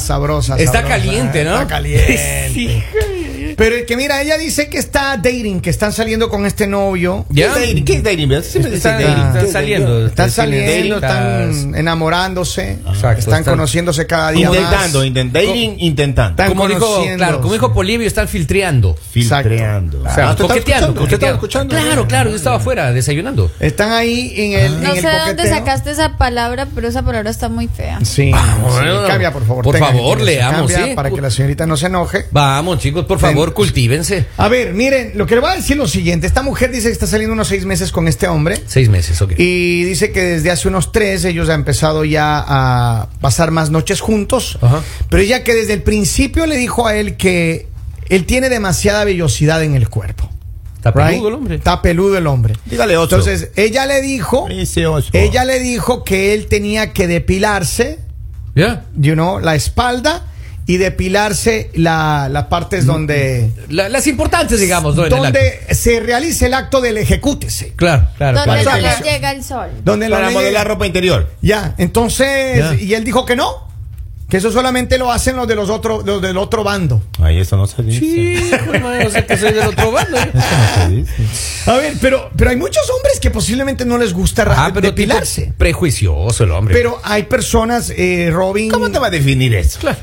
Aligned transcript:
historia 0.00 0.06
está 0.06 0.14
sabrosa. 0.14 0.56
Está 0.56 0.72
sabrosa, 0.72 0.88
caliente, 0.88 1.44
¿no? 1.44 1.54
Está 1.54 1.66
caliente. 1.66 2.50
Sí. 2.52 2.82
Pero 3.60 3.76
es 3.76 3.84
que 3.84 3.94
mira, 3.94 4.22
ella 4.22 4.38
dice 4.38 4.70
que 4.70 4.78
está 4.78 5.18
dating, 5.18 5.60
que 5.60 5.68
están 5.68 5.92
saliendo 5.92 6.30
con 6.30 6.46
este 6.46 6.66
novio. 6.66 7.26
¿Ya? 7.28 7.52
¿Qué 7.52 7.60
es 7.64 7.66
dating? 7.68 7.84
¿Qué 7.84 7.92
es 7.96 8.02
dating? 8.02 8.42
Siempre 8.42 8.72
dice 8.72 8.88
Están, 8.88 9.02
dating. 9.02 9.18
están 9.26 9.32
¿Qué 9.40 9.46
es 9.46 9.52
saliendo. 9.52 10.06
Están 10.06 10.30
saliendo, 10.30 10.94
están 10.94 11.74
enamorándose, 11.74 12.70
Exacto, 12.72 13.18
están 13.18 13.40
están- 13.40 13.44
conociéndose 13.44 14.06
cada 14.06 14.30
día 14.30 14.46
Intentando, 14.46 15.00
más. 15.00 15.06
intent- 15.08 15.32
dating, 15.32 15.74
intentando. 15.78 16.30
Están 16.42 16.48
Como 16.48 16.68
dijo, 16.68 17.04
claro, 17.18 17.40
como 17.42 17.52
dijo 17.52 17.72
Polivio, 17.74 18.06
están 18.06 18.28
filtreando. 18.28 18.96
Filtreando. 19.10 20.00
O 20.04 20.14
sea, 20.14 20.30
Ah, 20.30 20.36
¿tú 20.36 20.44
estás 20.44 20.56
coqueteando, 20.58 20.86
escuchando? 20.86 21.02
¿Usted 21.02 21.14
estaba 21.16 21.32
coqueteando. 21.38 21.74
escuchando? 21.74 21.76
Claro, 21.76 22.08
claro, 22.08 22.30
yo 22.30 22.36
estaba 22.36 22.56
afuera 22.56 22.92
desayunando. 22.92 23.50
Están 23.60 23.92
ahí 23.92 24.32
en 24.36 24.52
el, 24.58 24.82
No 24.82 24.94
en 24.94 25.02
sé 25.02 25.06
el 25.08 25.12
de 25.14 25.18
dónde 25.26 25.48
sacaste 25.50 25.90
esa 25.90 26.16
palabra, 26.16 26.66
pero 26.74 26.88
esa 26.88 27.02
palabra 27.02 27.28
está 27.30 27.50
muy 27.50 27.68
fea. 27.68 27.98
Sí, 28.04 28.30
Vamos, 28.30 28.74
sí, 28.74 28.86
cambia 29.06 29.30
por 29.34 29.46
favor. 29.46 29.64
por 29.64 29.78
favor, 29.78 30.18
leamos, 30.22 30.72
cambia 30.72 30.86
sí. 30.86 30.94
Para 30.94 31.10
que 31.10 31.20
la 31.20 31.30
señorita 31.30 31.66
no 31.66 31.76
se 31.76 31.86
enoje. 31.88 32.24
Vamos, 32.30 32.78
chicos, 32.78 33.04
por 33.04 33.18
favor, 33.18 33.49
cultívense. 33.54 34.26
A 34.36 34.48
ver, 34.48 34.72
miren, 34.72 35.12
lo 35.14 35.26
que 35.26 35.34
le 35.34 35.40
voy 35.40 35.50
a 35.50 35.54
decir 35.54 35.72
es 35.72 35.78
lo 35.78 35.88
siguiente. 35.88 36.26
Esta 36.26 36.42
mujer 36.42 36.70
dice 36.70 36.88
que 36.88 36.92
está 36.92 37.06
saliendo 37.06 37.34
unos 37.34 37.48
seis 37.48 37.64
meses 37.64 37.92
con 37.92 38.08
este 38.08 38.28
hombre. 38.28 38.60
Seis 38.66 38.88
meses, 38.88 39.20
ok. 39.20 39.32
Y 39.38 39.84
dice 39.84 40.12
que 40.12 40.22
desde 40.22 40.50
hace 40.50 40.68
unos 40.68 40.92
tres 40.92 41.24
ellos 41.24 41.48
han 41.48 41.60
empezado 41.60 42.04
ya 42.04 42.44
a 42.46 43.08
pasar 43.20 43.50
más 43.50 43.70
noches 43.70 44.00
juntos. 44.00 44.58
Ajá. 44.60 44.82
Pero 45.08 45.22
ella 45.22 45.44
que 45.44 45.54
desde 45.54 45.74
el 45.74 45.82
principio 45.82 46.46
le 46.46 46.56
dijo 46.56 46.86
a 46.86 46.96
él 46.96 47.16
que 47.16 47.68
él 48.08 48.26
tiene 48.26 48.48
demasiada 48.48 49.04
vellosidad 49.04 49.62
en 49.62 49.74
el 49.74 49.88
cuerpo. 49.88 50.30
Está 50.76 50.92
right? 50.92 51.10
peludo 51.10 51.28
el 51.28 51.34
hombre. 51.34 51.54
Está 51.56 51.82
peludo 51.82 52.16
el 52.16 52.26
hombre. 52.26 52.54
Dígale 52.64 52.96
otro. 52.96 53.18
Entonces, 53.18 53.50
ella 53.56 53.84
le 53.84 54.00
dijo, 54.00 54.48
ella 55.12 55.44
le 55.44 55.60
dijo 55.60 56.04
que 56.04 56.32
él 56.32 56.46
tenía 56.46 56.92
que 56.94 57.06
depilarse, 57.06 57.98
¿Ya? 58.54 58.84
you 58.96 59.12
know, 59.12 59.40
la 59.40 59.54
espalda 59.54 60.24
y 60.70 60.76
depilarse 60.76 61.68
la- 61.74 62.28
las 62.30 62.44
partes 62.44 62.86
donde, 62.86 63.50
La- 63.70 63.88
las 63.88 64.06
importantes, 64.06 64.60
digamos, 64.60 64.94
¿no? 64.94 65.08
Donde 65.08 65.60
se 65.72 65.98
realice 65.98 66.46
el 66.46 66.54
acto 66.54 66.80
del 66.80 66.96
ejecútese. 66.98 67.72
Claro, 67.74 68.06
claro. 68.16 68.38
Donde 68.38 68.62
claro. 68.62 68.80
no 68.80 68.86
les 68.88 69.00
llega 69.02 69.32
el 69.32 69.42
sol. 69.42 69.68
Donde 69.84 70.08
la 70.08 70.16
Para 70.16 70.26
ley- 70.28 70.36
modelar 70.36 70.68
ropa 70.68 70.86
interior. 70.86 71.28
Ya, 71.42 71.74
entonces, 71.78 72.58
Ya. 72.58 72.74
y 72.76 72.94
él 72.94 73.02
dijo 73.02 73.24
que 73.24 73.34
no, 73.34 73.68
que 74.28 74.36
eso 74.36 74.52
solamente 74.52 74.96
lo 74.96 75.10
hacen 75.10 75.34
los 75.34 75.48
de 75.48 75.56
los 75.56 75.70
otro, 75.70 76.02
los 76.06 76.22
del 76.22 76.36
otro 76.36 76.62
bando. 76.62 77.02
Ahí 77.20 77.40
eso 77.40 77.56
no 77.56 77.66
se 77.66 77.82
dice. 77.82 77.98
Sí, 77.98 78.50
pues, 78.68 78.80
madre, 78.80 79.06
o 79.08 79.10
sea 79.10 79.26
que 79.26 79.36
soy 79.36 79.52
del 79.52 79.66
otro 79.66 79.90
bando. 79.90 80.16
¿eh? 80.18 80.30
Eso 80.32 80.38
no 80.38 80.84
se 80.84 80.90
dice. 80.94 81.12
A 81.68 81.76
ver, 81.78 81.94
pero, 82.00 82.30
pero 82.36 82.50
hay 82.50 82.56
muchos 82.56 82.88
hombres 82.90 83.18
que 83.18 83.30
posiblemente 83.32 83.84
no 83.84 83.98
les 83.98 84.12
gusta 84.12 84.44
Ah, 84.46 84.70
pero 84.72 84.86
depilarse. 84.86 85.46
tipo 85.46 85.54
prejuicioso 85.58 86.44
el 86.44 86.52
hombre. 86.52 86.76
Pero 86.76 87.00
hay 87.02 87.24
personas, 87.24 87.90
eh, 87.96 88.30
Robin. 88.32 88.70
¿Cómo 88.70 88.88
te 88.92 89.00
va 89.00 89.08
a 89.08 89.10
definir 89.10 89.52
eso? 89.56 89.80
Claro. 89.80 89.98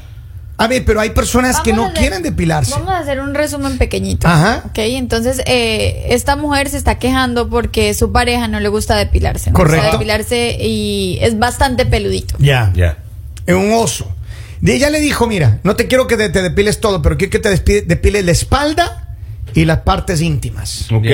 A 0.59 0.67
ver, 0.67 0.83
pero 0.85 0.99
hay 0.99 1.11
personas 1.11 1.59
que 1.61 1.71
no 1.71 1.85
hacer- 1.85 1.99
quieren 1.99 2.23
depilarse. 2.23 2.71
Vamos 2.71 2.89
a 2.89 2.97
hacer 2.99 3.19
un 3.19 3.35
resumen 3.35 3.77
pequeñito. 3.77 4.27
Ajá. 4.27 4.63
Ok, 4.65 4.79
entonces 4.79 5.41
eh, 5.45 6.07
esta 6.09 6.35
mujer 6.35 6.67
se 6.69 6.77
está 6.77 6.97
quejando 6.97 7.47
porque 7.49 7.93
su 7.93 8.11
pareja 8.11 8.47
no 8.47 8.59
le 8.59 8.67
gusta 8.69 8.95
depilarse. 8.95 9.51
No 9.51 9.59
le 9.59 9.63
gusta 9.63 9.77
Correcto. 9.77 9.97
depilarse 9.99 10.57
y 10.59 11.19
es 11.21 11.37
bastante 11.37 11.85
peludito. 11.85 12.35
Ya. 12.39 12.71
Ya. 12.75 12.97
Es 13.45 13.53
un 13.53 13.71
oso. 13.71 14.11
De 14.59 14.73
ella 14.73 14.89
le 14.89 14.99
dijo, 14.99 15.27
mira, 15.27 15.59
no 15.63 15.75
te 15.75 15.85
quiero 15.87 16.07
que 16.07 16.17
te, 16.17 16.29
te 16.29 16.41
depiles 16.41 16.79
todo, 16.79 17.03
pero 17.03 17.17
quiero 17.17 17.29
que 17.29 17.37
te 17.39 17.81
depiles 17.83 18.25
la 18.25 18.31
espalda 18.31 19.15
y 19.53 19.65
las 19.65 19.81
partes 19.81 20.21
íntimas. 20.21 20.91
Ok. 20.91 21.05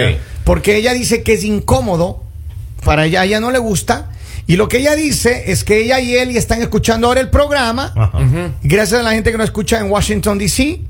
Porque 0.45 0.77
ella 0.77 0.93
dice 0.93 1.21
que 1.23 1.33
es 1.33 1.43
incómodo, 1.43 2.23
para 2.85 3.05
ella, 3.05 3.21
a 3.21 3.25
ella 3.25 3.41
no 3.41 3.51
le 3.51 3.59
gusta. 3.59 4.09
Y 4.45 4.55
lo 4.57 4.67
que 4.67 4.77
ella 4.77 4.95
dice 4.95 5.51
es 5.51 5.63
que 5.63 5.83
ella 5.83 5.99
y 5.99 6.15
él 6.15 6.31
ya 6.31 6.39
están 6.39 6.61
escuchando 6.61 7.07
ahora 7.07 7.21
el 7.21 7.29
programa, 7.29 7.93
Ajá. 7.95 8.19
gracias 8.61 8.99
a 8.99 9.03
la 9.03 9.11
gente 9.13 9.31
que 9.31 9.37
nos 9.37 9.45
escucha 9.45 9.79
en 9.79 9.89
Washington, 9.89 10.37
D.C., 10.37 10.81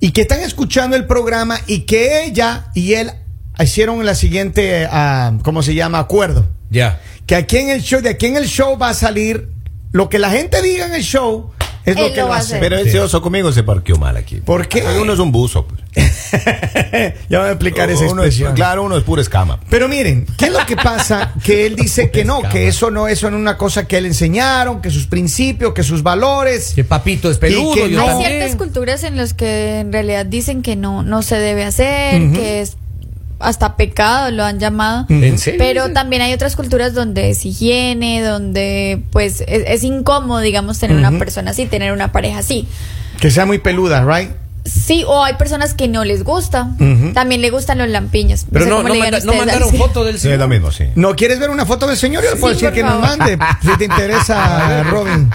y 0.00 0.12
que 0.12 0.20
están 0.20 0.40
escuchando 0.40 0.94
el 0.96 1.06
programa 1.06 1.58
y 1.66 1.80
que 1.80 2.24
ella 2.24 2.66
y 2.74 2.92
él 2.92 3.10
hicieron 3.58 4.04
la 4.06 4.14
siguiente, 4.14 4.86
ah, 4.90 5.32
¿cómo 5.42 5.62
se 5.62 5.74
llama? 5.74 5.98
Acuerdo. 5.98 6.46
Ya. 6.70 7.00
Que 7.26 7.34
aquí 7.34 7.56
en 7.56 7.70
el 7.70 7.82
show, 7.82 8.00
de 8.00 8.10
aquí 8.10 8.26
en 8.26 8.36
el 8.36 8.46
show 8.46 8.78
va 8.78 8.90
a 8.90 8.94
salir 8.94 9.48
lo 9.90 10.08
que 10.08 10.18
la 10.18 10.30
gente 10.30 10.62
diga 10.62 10.86
en 10.86 10.94
el 10.94 11.02
show, 11.02 11.50
es 11.84 11.96
lo 11.96 12.06
Él 12.06 12.12
que 12.12 12.20
lo 12.20 12.32
hacer. 12.32 12.56
hacer. 12.56 12.60
Pero 12.60 12.76
ese 12.76 13.00
oso 13.00 13.20
conmigo 13.22 13.52
se 13.52 13.62
parqueó 13.62 13.96
mal 13.96 14.16
aquí. 14.16 14.36
¿Por 14.36 14.68
qué? 14.68 14.82
Porque 14.82 14.98
Uno 15.00 15.12
es 15.12 15.18
un 15.18 15.32
buzo. 15.32 15.66
pues. 15.66 15.80
ya 17.28 17.38
voy 17.40 17.48
a 17.48 17.52
explicar 17.52 17.90
esa 17.90 18.04
Uno 18.04 18.22
es- 18.22 18.28
expresión. 18.28 18.54
claro, 18.54 18.82
uno 18.84 18.96
es 18.96 19.02
pura 19.04 19.22
escama. 19.22 19.58
Pero 19.70 19.88
miren, 19.88 20.26
¿qué 20.36 20.46
es 20.46 20.52
lo 20.52 20.64
que 20.66 20.76
pasa? 20.76 21.32
Que 21.42 21.66
él 21.66 21.76
dice 21.76 22.10
que 22.10 22.24
no, 22.24 22.42
que 22.42 22.68
eso 22.68 22.90
no, 22.90 23.08
es 23.08 23.22
una 23.22 23.56
cosa 23.56 23.86
que 23.86 23.96
él 23.98 24.06
enseñaron, 24.06 24.80
que 24.82 24.90
sus 24.90 25.06
principios, 25.06 25.72
que 25.74 25.82
sus 25.82 26.02
valores. 26.02 26.72
Que 26.74 26.84
papito 26.84 27.30
es 27.30 27.38
peludo. 27.38 27.72
Y 27.72 27.80
que 27.80 27.90
yo 27.90 27.96
no. 27.98 28.02
Hay 28.02 28.08
también. 28.10 28.30
ciertas 28.32 28.56
culturas 28.56 29.02
en 29.04 29.16
las 29.16 29.34
que 29.34 29.80
en 29.80 29.92
realidad 29.92 30.26
dicen 30.26 30.62
que 30.62 30.76
no, 30.76 31.02
no 31.02 31.22
se 31.22 31.36
debe 31.36 31.64
hacer, 31.64 32.32
que 32.32 32.60
es 32.60 32.76
hasta 33.38 33.76
pecado, 33.76 34.30
lo 34.30 34.44
han 34.44 34.58
llamado. 34.58 35.06
¿En 35.08 35.38
serio? 35.38 35.58
Pero 35.58 35.92
también 35.92 36.22
hay 36.22 36.32
otras 36.32 36.56
culturas 36.56 36.94
donde 36.94 37.30
es 37.30 37.44
higiene, 37.44 38.22
donde 38.22 39.02
pues 39.10 39.42
es, 39.46 39.64
es 39.66 39.84
incómodo, 39.84 40.40
digamos, 40.40 40.78
tener 40.78 40.96
una 40.96 41.16
persona 41.18 41.52
así, 41.52 41.66
tener 41.66 41.92
una 41.92 42.12
pareja 42.12 42.38
así. 42.38 42.66
Que 43.20 43.30
sea 43.30 43.46
muy 43.46 43.58
peluda, 43.58 44.04
right? 44.04 44.30
Sí, 44.64 45.02
o 45.06 45.24
hay 45.24 45.34
personas 45.34 45.72
que 45.72 45.88
no 45.88 46.04
les 46.04 46.24
gusta. 46.24 46.68
También 47.14 47.40
le 47.40 47.50
gustan 47.50 47.78
los 47.78 47.88
lampiños. 47.88 48.44
Pero 48.52 48.66
no, 48.66 48.82
no, 48.82 48.92
digan 48.92 49.12
manda- 49.12 49.24
no 49.24 49.34
mandaron 49.34 49.74
foto 49.74 50.04
del 50.04 50.14
Sí, 50.14 50.16
es 50.18 50.22
señor. 50.24 50.38
lo 50.40 50.48
mismo, 50.48 50.70
sí. 50.72 50.84
¿No 50.94 51.16
quieres 51.16 51.38
ver 51.38 51.48
una 51.50 51.64
foto 51.64 51.86
del 51.86 51.96
señor? 51.96 52.22
Yo 52.22 52.30
le 52.30 52.36
puedo 52.36 52.54
Sí, 52.54 52.60
decir 52.62 52.74
que 52.74 52.82
nos 52.82 53.00
favor. 53.00 53.18
mande. 53.18 53.38
Si 53.62 53.78
te 53.78 53.84
interesa, 53.84 54.82
Robin. 54.90 55.30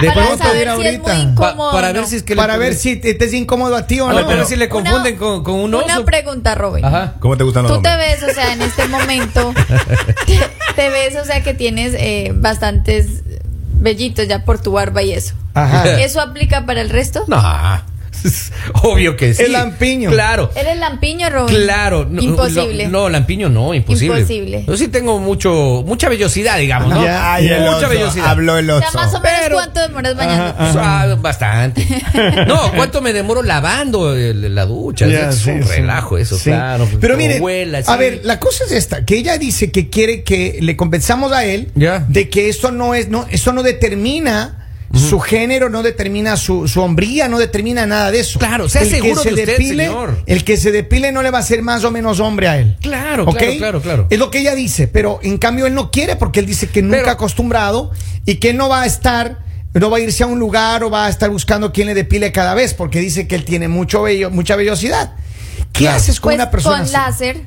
De 0.00 0.08
Para 0.08 0.26
pronto 0.26 0.44
saber 0.44 0.62
si 0.64 0.70
es 0.70 0.76
muy 0.76 0.86
ahorita. 0.86 1.14
incómodo. 1.18 1.70
Pa- 1.70 1.72
para 1.76 1.88
no. 1.88 1.94
ver 1.94 2.06
si 2.06 2.16
es 2.16 2.22
que 2.22 2.34
le- 2.34 2.40
Para 2.40 2.56
ver 2.56 2.74
si 2.74 2.96
te, 2.96 3.12
te 3.14 3.24
es 3.26 3.34
incómodo 3.34 3.76
a 3.76 3.86
ti 3.86 4.00
o 4.00 4.06
A 4.06 4.10
no. 4.10 4.16
ver, 4.16 4.26
pero 4.26 4.46
si 4.46 4.56
le 4.56 4.64
Una- 4.66 4.72
confunden 4.72 5.16
con, 5.16 5.44
con 5.44 5.54
un 5.56 5.74
oso. 5.74 5.84
Una 5.84 6.04
pregunta, 6.04 6.54
Robin. 6.54 6.84
Ajá. 6.84 7.14
¿Cómo 7.20 7.36
te 7.36 7.44
gustan 7.44 7.64
los 7.64 7.72
Tú 7.72 7.82
te 7.82 7.94
ves, 7.96 8.22
o 8.22 8.32
sea, 8.32 8.52
en 8.54 8.62
este 8.62 8.86
momento, 8.88 9.52
te, 10.26 10.38
te 10.76 10.88
ves, 10.88 11.16
o 11.16 11.24
sea, 11.24 11.42
que 11.42 11.52
tienes 11.54 11.94
eh, 11.98 12.32
bastantes 12.34 13.22
vellitos 13.74 14.26
ya 14.28 14.44
por 14.44 14.58
tu 14.60 14.72
barba 14.72 15.02
y 15.02 15.12
eso. 15.12 15.34
Ajá. 15.54 16.00
¿Eso 16.00 16.20
aplica 16.20 16.64
para 16.66 16.80
el 16.80 16.90
resto? 16.90 17.24
No. 17.26 17.36
Obvio 18.82 19.16
que 19.16 19.34
sí. 19.34 19.42
El 19.44 19.52
lampiño. 19.52 20.10
Claro. 20.10 20.50
¿Eres 20.54 20.78
lampiño, 20.78 21.28
Robin? 21.30 21.54
Claro. 21.56 22.06
No, 22.10 22.22
Imposible. 22.22 22.84
No, 22.88 23.00
no, 23.02 23.08
lampiño 23.08 23.48
no, 23.48 23.74
imposible. 23.74 24.18
Imposible. 24.20 24.64
Yo 24.66 24.76
sí 24.76 24.88
tengo 24.88 25.18
mucho, 25.18 25.82
mucha 25.86 26.08
vellosidad, 26.08 26.58
digamos, 26.58 26.90
¿no? 26.92 27.02
Ya, 27.04 27.38
el 27.38 27.60
mucha 27.60 27.76
oso. 27.76 27.88
vellosidad. 27.88 28.26
Habló 28.28 28.58
el 28.58 28.70
O 28.70 28.76
oso. 28.78 28.90
sea, 28.90 29.00
más 29.00 29.14
o 29.14 29.20
menos 29.20 29.38
Pero- 29.42 29.56
cuánto 29.56 29.80
demoras 29.80 30.16
bañando. 30.16 30.54
Ah, 30.58 31.16
bastante. 31.20 31.86
No, 32.46 32.72
¿cuánto 32.74 33.00
me 33.00 33.12
demoro 33.12 33.42
lavando 33.42 34.14
el- 34.14 34.54
la 34.54 34.66
ducha? 34.66 35.06
Ya, 35.06 35.30
es 35.30 35.36
sí, 35.36 35.50
un 35.50 35.62
sí. 35.62 35.68
relajo 35.68 36.18
eso, 36.18 36.36
Sí. 36.36 36.44
claro. 36.50 36.84
pues, 36.86 36.98
Pero 37.00 37.16
huela, 37.40 37.80
a 37.86 37.96
ver, 37.96 38.20
la 38.24 38.38
cosa 38.40 38.64
es 38.64 38.72
esta, 38.72 39.04
que 39.04 39.16
ella 39.16 39.38
dice 39.38 39.70
que 39.70 39.88
quiere 39.88 40.22
que 40.22 40.58
le 40.60 40.76
compensamos 40.76 41.32
a 41.32 41.44
él 41.44 41.70
Ya. 41.74 42.04
de 42.08 42.28
que 42.28 42.48
esto 42.48 42.70
no 42.70 42.94
es, 42.94 43.08
no, 43.08 43.26
eso 43.30 43.52
no 43.52 43.62
determina 43.62 44.59
su 44.92 45.20
género, 45.20 45.70
no 45.70 45.82
determina 45.84 46.36
su, 46.36 46.66
su 46.66 46.80
hombría, 46.82 47.28
no 47.28 47.38
determina 47.38 47.86
nada 47.86 48.10
de 48.10 48.20
eso. 48.20 48.38
Claro, 48.40 48.68
sea 48.68 48.82
el 48.82 48.90
seguro 48.90 49.22
que 49.22 49.28
se 49.30 49.34
de 49.36 49.42
usted, 49.42 49.56
depile, 49.58 49.86
señor. 49.86 50.22
El 50.26 50.42
que 50.44 50.56
se 50.56 50.72
depile 50.72 51.12
no 51.12 51.22
le 51.22 51.30
va 51.30 51.38
a 51.38 51.40
hacer 51.42 51.62
más 51.62 51.84
o 51.84 51.90
menos 51.92 52.18
hombre 52.18 52.48
a 52.48 52.58
él. 52.58 52.76
Claro, 52.82 53.24
¿Ok? 53.24 53.36
claro, 53.38 53.56
claro, 53.58 53.82
claro. 53.82 54.06
Es 54.10 54.18
lo 54.18 54.30
que 54.30 54.38
ella 54.40 54.54
dice, 54.54 54.88
pero 54.88 55.20
en 55.22 55.38
cambio 55.38 55.66
él 55.66 55.74
no 55.74 55.90
quiere 55.92 56.16
porque 56.16 56.40
él 56.40 56.46
dice 56.46 56.68
que 56.68 56.82
nunca 56.82 56.96
Pero- 56.98 57.08
ha 57.10 57.12
acostumbrado 57.12 57.92
y 58.26 58.36
que 58.36 58.50
él 58.50 58.56
no 58.56 58.68
va 58.68 58.82
a 58.82 58.86
estar, 58.86 59.38
no 59.74 59.90
va 59.90 59.98
a 59.98 60.00
irse 60.00 60.24
a 60.24 60.26
un 60.26 60.40
lugar 60.40 60.82
o 60.82 60.90
va 60.90 61.06
a 61.06 61.08
estar 61.08 61.30
buscando 61.30 61.72
quién 61.72 61.86
le 61.86 61.94
depile 61.94 62.32
cada 62.32 62.54
vez 62.54 62.74
porque 62.74 62.98
dice 62.98 63.28
que 63.28 63.36
él 63.36 63.44
tiene 63.44 63.68
mucho 63.68 64.02
vello, 64.02 64.30
mucha 64.30 64.56
vellosidad. 64.56 65.12
¿Qué 65.72 65.84
Claro. 65.84 65.98
haces 65.98 66.18
con 66.18 66.30
Pues 66.30 66.34
una 66.36 66.50
persona 66.50 66.76
con 66.78 66.84
así? 66.86 66.92
láser. 66.92 67.40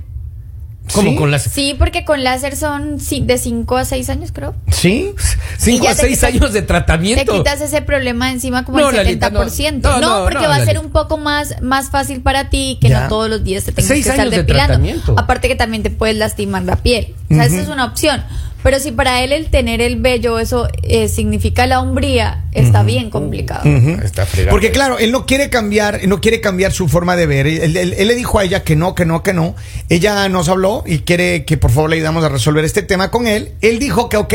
¿Cómo 0.92 1.12
¿Sí? 1.12 1.16
con 1.16 1.32
las 1.32 1.44
Sí, 1.44 1.76
porque 1.80 2.04
con 2.04 2.24
láser 2.24 2.58
son 2.58 2.98
de 2.98 3.38
5 3.38 3.78
a 3.78 3.86
6 3.86 4.10
años, 4.10 4.32
creo. 4.34 4.54
¿Sí? 4.70 5.12
cinco 5.58 5.86
ya 5.86 5.92
a 5.92 5.96
te 5.96 6.02
seis 6.02 6.20
quitas- 6.20 6.34
años 6.34 6.52
de 6.54 6.62
Te 6.62 6.68
tratamiento? 6.68 7.34
quitas 7.38 7.62
ese 7.62 7.82
problema 7.82 8.30
encima 8.32 8.66
como 8.66 8.80
No, 8.80 8.90
el 8.90 8.98
Lalita, 8.98 9.30
70%. 9.32 9.90
no. 9.90 9.92
No, 9.92 10.00
No, 10.02 10.20
no, 10.20 10.24
porque 10.26 10.44
no, 10.44 10.50
va 10.50 10.56
a 10.56 10.60
ser 10.60 10.76
Lalita. 10.76 10.86
un 10.86 10.92
poco 10.92 11.18
más, 11.18 11.62
más 11.62 11.90
fácil 11.90 12.22
para 12.22 12.50
ti 12.50 12.78
que 12.82 12.90
Ya. 12.90 13.02
no 13.04 13.08
todos 13.08 13.30
los 13.30 13.44
días 13.46 13.64
te 13.64 13.72
tengas 13.72 13.92
que 13.94 14.00
estar 14.00 14.30
de 14.30 14.38
depilando. 14.38 14.66
tratamiento. 14.74 15.16
Aparte 15.18 15.48
que 15.48 15.56
también 15.56 15.84
te 15.84 15.90
puedes 15.90 16.18
lastimar 16.18 16.64
la 16.64 16.76
piel. 16.76 17.16
O 17.32 17.36
sea, 17.36 17.46
esa 17.46 17.62
es 17.62 17.70
una 17.70 17.86
opción. 17.86 18.22
Pero 18.64 18.80
si 18.80 18.92
para 18.92 19.22
él 19.24 19.32
el 19.34 19.48
tener 19.50 19.82
el 19.82 19.98
vello, 20.02 20.40
eso 20.40 20.68
eh, 20.84 21.10
significa 21.10 21.68
la 21.68 21.82
hombría, 21.82 22.46
está 22.54 22.82
bien 22.84 23.10
complicado. 23.10 23.64
Está 24.04 24.26
fregado. 24.26 24.52
Porque 24.52 24.72
claro, 24.72 24.98
él 25.00 25.12
no 25.12 25.26
quiere 25.26 25.50
cambiar, 25.50 26.00
no 26.08 26.22
quiere 26.22 26.40
cambiar 26.42 26.72
su 26.72 26.88
forma 26.88 27.16
de 27.18 27.26
ver. 27.26 27.46
Él, 27.46 27.76
él- 27.78 27.94
él 27.98 28.08
le 28.08 28.16
dijo 28.16 28.40
a 28.40 28.44
ella 28.46 28.64
que 28.64 28.76
no, 28.76 28.96
que 28.96 29.06
no, 29.06 29.22
que 29.22 29.34
no. 29.34 29.56
Ella 29.90 30.28
nos 30.30 30.48
habló 30.50 30.84
y 30.88 31.00
quiere 31.00 31.44
que 31.46 31.58
por 31.58 31.72
favor 31.72 31.90
le 31.90 31.98
ayudamos 31.98 32.24
a 32.24 32.30
resolver 32.30 32.64
este 32.66 32.82
tema 32.84 33.12
con 33.12 33.28
él. 33.28 33.52
Él 33.62 33.80
dijo 33.80 34.08
que 34.10 34.18
ok, 34.18 34.34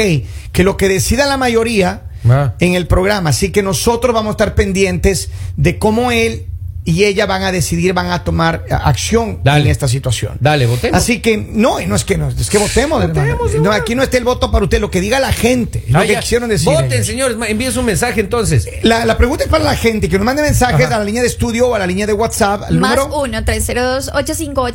que 0.52 0.62
lo 0.62 0.76
que 0.76 0.88
decida 0.88 1.26
la 1.26 1.36
mayoría 1.38 2.02
Ah. 2.28 2.54
en 2.58 2.74
el 2.74 2.88
programa, 2.88 3.30
así 3.30 3.50
que 3.52 3.62
nosotros 3.62 4.12
vamos 4.12 4.30
a 4.30 4.32
estar 4.32 4.54
pendientes 4.56 5.30
de 5.56 5.78
cómo 5.78 6.10
él 6.10 6.46
y 6.88 7.04
ella 7.04 7.26
van 7.26 7.42
a 7.42 7.52
decidir, 7.52 7.92
van 7.92 8.10
a 8.10 8.24
tomar 8.24 8.64
eh, 8.66 8.72
acción 8.72 9.40
Dale. 9.44 9.64
en 9.64 9.70
esta 9.70 9.86
situación. 9.88 10.38
Dale, 10.40 10.64
votemos. 10.64 10.96
Así 10.96 11.20
que 11.20 11.36
no, 11.36 11.80
y 11.80 11.86
no 11.86 11.94
es 11.94 12.04
que 12.06 12.16
no, 12.16 12.30
es 12.30 12.48
que 12.48 12.56
votemos, 12.56 13.04
hermano. 13.04 13.36
No, 13.60 13.70
aquí 13.72 13.94
no 13.94 14.02
está 14.02 14.16
el 14.16 14.24
voto 14.24 14.50
para 14.50 14.64
usted, 14.64 14.80
lo 14.80 14.90
que 14.90 15.02
diga 15.02 15.20
la 15.20 15.30
gente, 15.30 15.84
lo 15.88 16.00
que 16.00 16.08
ya. 16.08 16.20
quisieron 16.20 16.48
decir. 16.48 16.72
Voten, 16.72 16.90
ellos. 16.94 17.06
señores, 17.06 17.36
envíen 17.46 17.72
su 17.72 17.82
mensaje 17.82 18.20
entonces. 18.20 18.66
La, 18.82 19.04
la 19.04 19.18
pregunta 19.18 19.44
es 19.44 19.50
para 19.50 19.64
la 19.64 19.76
gente, 19.76 20.08
que 20.08 20.16
nos 20.16 20.24
mande 20.24 20.40
mensajes 20.40 20.86
Ajá. 20.86 20.96
a 20.96 20.98
la 21.00 21.04
línea 21.04 21.20
de 21.20 21.28
estudio 21.28 21.68
o 21.68 21.74
a 21.74 21.78
la 21.78 21.86
línea 21.86 22.06
de 22.06 22.14
WhatsApp. 22.14 22.62
al 22.68 22.78
Más 22.78 22.96
número 22.96 23.42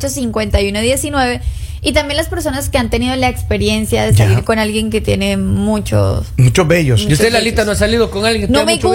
1-302-858-5119. 0.04 1.40
Y 1.82 1.92
también 1.92 2.16
las 2.16 2.28
personas 2.28 2.70
que 2.70 2.78
han 2.78 2.88
tenido 2.88 3.14
la 3.16 3.28
experiencia 3.28 4.04
de 4.06 4.14
salir 4.14 4.38
Ya. 4.38 4.44
con 4.44 4.58
alguien 4.58 4.88
que 4.90 5.02
tiene 5.02 5.36
muchos. 5.36 6.26
Muchos 6.38 6.66
bellos. 6.66 7.02
¿Y 7.02 7.12
usted, 7.12 7.30
Lalita, 7.30 7.64
no 7.66 7.72
ha 7.72 7.76
salido 7.76 8.10
con 8.10 8.24
alguien 8.24 8.46
que 8.46 8.52
No 8.52 8.64
me 8.64 8.76
beso? 8.76 8.88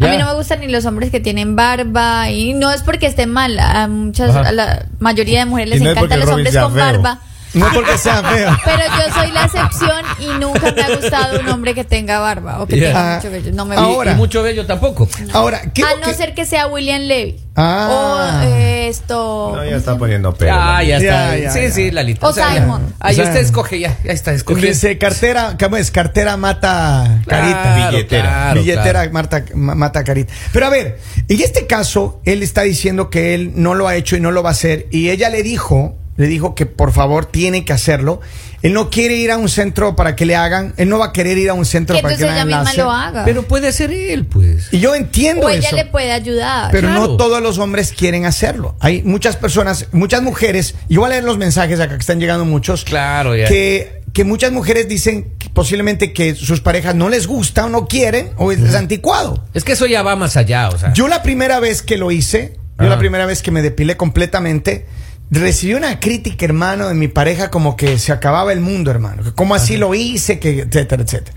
A 0.00 0.08
mí 0.10 0.16
no 0.18 0.26
me 0.26 0.34
gustan 0.34 0.60
ni 0.60 0.68
los 0.68 0.84
hombres 0.84 1.10
que 1.10 1.20
tienen 1.20 1.56
barba 1.56 2.30
y 2.30 2.52
no 2.52 2.70
es 2.70 2.82
porque 2.82 3.06
esté 3.06 3.26
mal. 3.26 3.58
A 3.58 3.88
muchas, 3.88 4.34
a 4.34 4.52
la 4.52 4.86
mayoría 4.98 5.40
de 5.40 5.46
mujeres 5.46 5.70
les 5.70 5.82
no 5.82 5.90
encantan 5.90 6.20
los 6.20 6.28
hombres 6.28 6.56
con 6.56 6.74
feo. 6.74 6.84
barba. 6.84 7.20
No 7.56 7.66
porque 7.72 7.96
sea 7.98 8.22
feo. 8.22 8.56
Pero 8.64 8.82
yo 8.84 9.14
soy 9.14 9.30
la 9.32 9.44
excepción 9.46 10.04
y 10.20 10.26
nunca 10.38 10.72
me 10.72 10.82
ha 10.82 10.96
gustado 10.96 11.40
un 11.40 11.48
hombre 11.48 11.74
que 11.74 11.84
tenga 11.84 12.18
barba 12.20 12.60
o 12.62 12.66
que 12.66 12.76
tenga 12.80 13.16
mucho 13.16 13.30
vello. 13.30 13.52
No 13.52 13.64
me. 13.64 13.76
Ahora. 13.76 14.12
y 14.12 14.14
mucho 14.14 14.42
bello 14.42 14.66
tampoco. 14.66 15.08
Ahora, 15.32 15.62
¿qué 15.72 15.82
es 15.82 15.86
A 15.88 16.06
no 16.06 16.12
ser 16.14 16.34
que 16.34 16.44
sea 16.46 16.66
William 16.68 17.00
Levy. 17.02 17.40
Ah. 17.58 17.88
O 17.90 18.42
eh, 18.52 18.88
esto. 18.88 19.52
No, 19.56 19.64
ya 19.64 19.76
está 19.76 19.96
poniendo 19.96 20.34
pelo. 20.34 20.52
Ah, 20.54 20.82
ya 20.82 20.98
Ya, 20.98 21.32
está. 21.32 21.38
ya, 21.38 21.50
sí, 21.50 21.60
ya. 21.62 21.70
sí, 21.72 21.90
Lalita. 21.90 22.26
O 22.28 22.34
ya. 22.34 22.52
Simon. 22.52 22.94
Ah, 23.00 23.10
y 23.10 23.14
O 23.14 23.16
sea, 23.16 23.24
usted 23.24 23.40
escoge 23.40 23.80
ya. 23.80 23.96
Ya 24.04 24.12
está, 24.12 24.32
escogiendo. 24.32 24.68
Dice 24.68 24.98
cartera, 24.98 25.56
¿cómo 25.58 25.76
es? 25.78 25.90
Cartera 25.90 26.36
mata 26.36 27.22
carita. 27.26 27.62
Claro, 27.62 27.90
Billetera. 27.96 28.22
claro, 28.22 28.60
billetera 28.60 28.92
claro. 28.92 29.12
Marta, 29.12 29.44
ma- 29.54 29.74
mata 29.74 30.04
carita. 30.04 30.32
Pero 30.52 30.66
a 30.66 30.70
ver, 30.70 30.98
en 31.28 31.40
este 31.40 31.66
caso, 31.66 32.20
él 32.26 32.42
está 32.42 32.62
diciendo 32.62 33.08
que 33.08 33.34
él 33.34 33.52
no 33.54 33.74
lo 33.74 33.88
ha 33.88 33.96
hecho 33.96 34.16
y 34.16 34.20
no 34.20 34.30
lo 34.30 34.42
va 34.42 34.50
a 34.50 34.52
hacer. 34.52 34.86
Y 34.90 35.08
ella 35.08 35.30
le 35.30 35.42
dijo, 35.42 35.96
le 36.16 36.26
dijo 36.26 36.54
que 36.54 36.66
por 36.66 36.92
favor 36.92 37.26
tiene 37.26 37.64
que 37.64 37.72
hacerlo. 37.72 38.20
Él 38.62 38.72
no 38.72 38.90
quiere 38.90 39.16
ir 39.16 39.30
a 39.30 39.36
un 39.36 39.48
centro 39.48 39.94
para 39.96 40.16
que 40.16 40.24
le 40.26 40.34
hagan. 40.34 40.72
Él 40.76 40.88
no 40.88 40.98
va 40.98 41.06
a 41.06 41.12
querer 41.12 41.36
ir 41.38 41.50
a 41.50 41.54
un 41.54 41.64
centro 41.66 41.94
Que 41.94 42.02
para 42.02 42.16
que 42.16 42.22
le 42.22 42.26
ella 42.26 42.42
hagan 42.42 42.64
misma 42.64 42.74
lo 42.84 42.90
haga. 42.90 43.24
Pero 43.24 43.42
puede 43.42 43.70
ser 43.70 43.92
él, 43.92 44.24
pues. 44.24 44.72
Y 44.72 44.80
yo 44.80 44.94
entiendo 44.94 45.46
o 45.46 45.50
ella 45.50 45.68
eso. 45.68 45.76
le 45.76 45.84
puede 45.84 46.10
ayudar. 46.12 46.70
Pero 46.72 46.88
Claro. 46.88 47.06
no 47.06 47.16
todos 47.16 47.42
los 47.42 47.58
hombres 47.58 47.92
quieren 47.92 48.24
hacerlo. 48.24 48.74
Hay 48.80 49.02
muchas 49.02 49.36
personas, 49.36 49.86
muchas 49.92 50.22
mujeres, 50.22 50.74
y 50.88 50.96
voy 50.96 51.06
a 51.06 51.08
leer 51.10 51.24
los 51.24 51.36
mensajes 51.38 51.78
acá 51.80 51.94
que 51.94 52.00
están 52.00 52.18
llegando 52.18 52.44
muchos. 52.44 52.84
Claro, 52.84 53.36
ya. 53.36 53.46
Que, 53.46 54.02
que 54.12 54.24
muchas 54.24 54.50
mujeres 54.50 54.88
dicen 54.88 55.34
que 55.38 55.50
posiblemente 55.50 56.12
que 56.14 56.34
sus 56.34 56.60
parejas 56.60 56.94
no 56.94 57.08
les 57.10 57.26
gusta 57.26 57.66
o 57.66 57.68
no 57.68 57.86
quieren 57.86 58.30
o 58.36 58.50
es 58.52 58.74
anticuado. 58.74 59.44
Es 59.54 59.62
que 59.64 59.72
eso 59.72 59.86
ya 59.86 60.02
va 60.02 60.16
más 60.16 60.36
allá, 60.38 60.70
o 60.70 60.78
sea. 60.78 60.92
Yo 60.94 61.06
la 61.08 61.22
primera 61.22 61.60
vez 61.60 61.82
que 61.82 61.98
lo 61.98 62.10
hice, 62.10 62.56
yo 62.80 62.86
la 62.88 62.98
primera 62.98 63.26
vez 63.26 63.42
que 63.42 63.50
me 63.50 63.60
depilé 63.62 63.96
completamente, 63.96 64.86
recibí 65.30 65.74
una 65.74 65.98
crítica, 66.00 66.44
hermano, 66.44 66.88
de 66.88 66.94
mi 66.94 67.08
pareja 67.08 67.50
como 67.50 67.76
que 67.76 67.98
se 67.98 68.12
acababa 68.12 68.52
el 68.52 68.60
mundo, 68.60 68.90
hermano. 68.90 69.22
Que 69.22 69.32
cómo 69.32 69.54
así 69.54 69.76
lo 69.76 69.94
hice, 69.94 70.38
que 70.38 70.60
etcétera, 70.60 71.02
etcétera. 71.02 71.36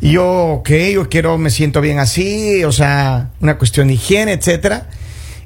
Y 0.00 0.12
yo, 0.12 0.26
ok, 0.58 0.70
yo 0.92 1.08
quiero, 1.08 1.38
me 1.38 1.50
siento 1.50 1.80
bien 1.80 1.98
así, 1.98 2.62
o 2.64 2.72
sea, 2.72 3.30
una 3.40 3.56
cuestión 3.58 3.88
de 3.88 3.94
higiene, 3.94 4.32
etcétera. 4.32 4.88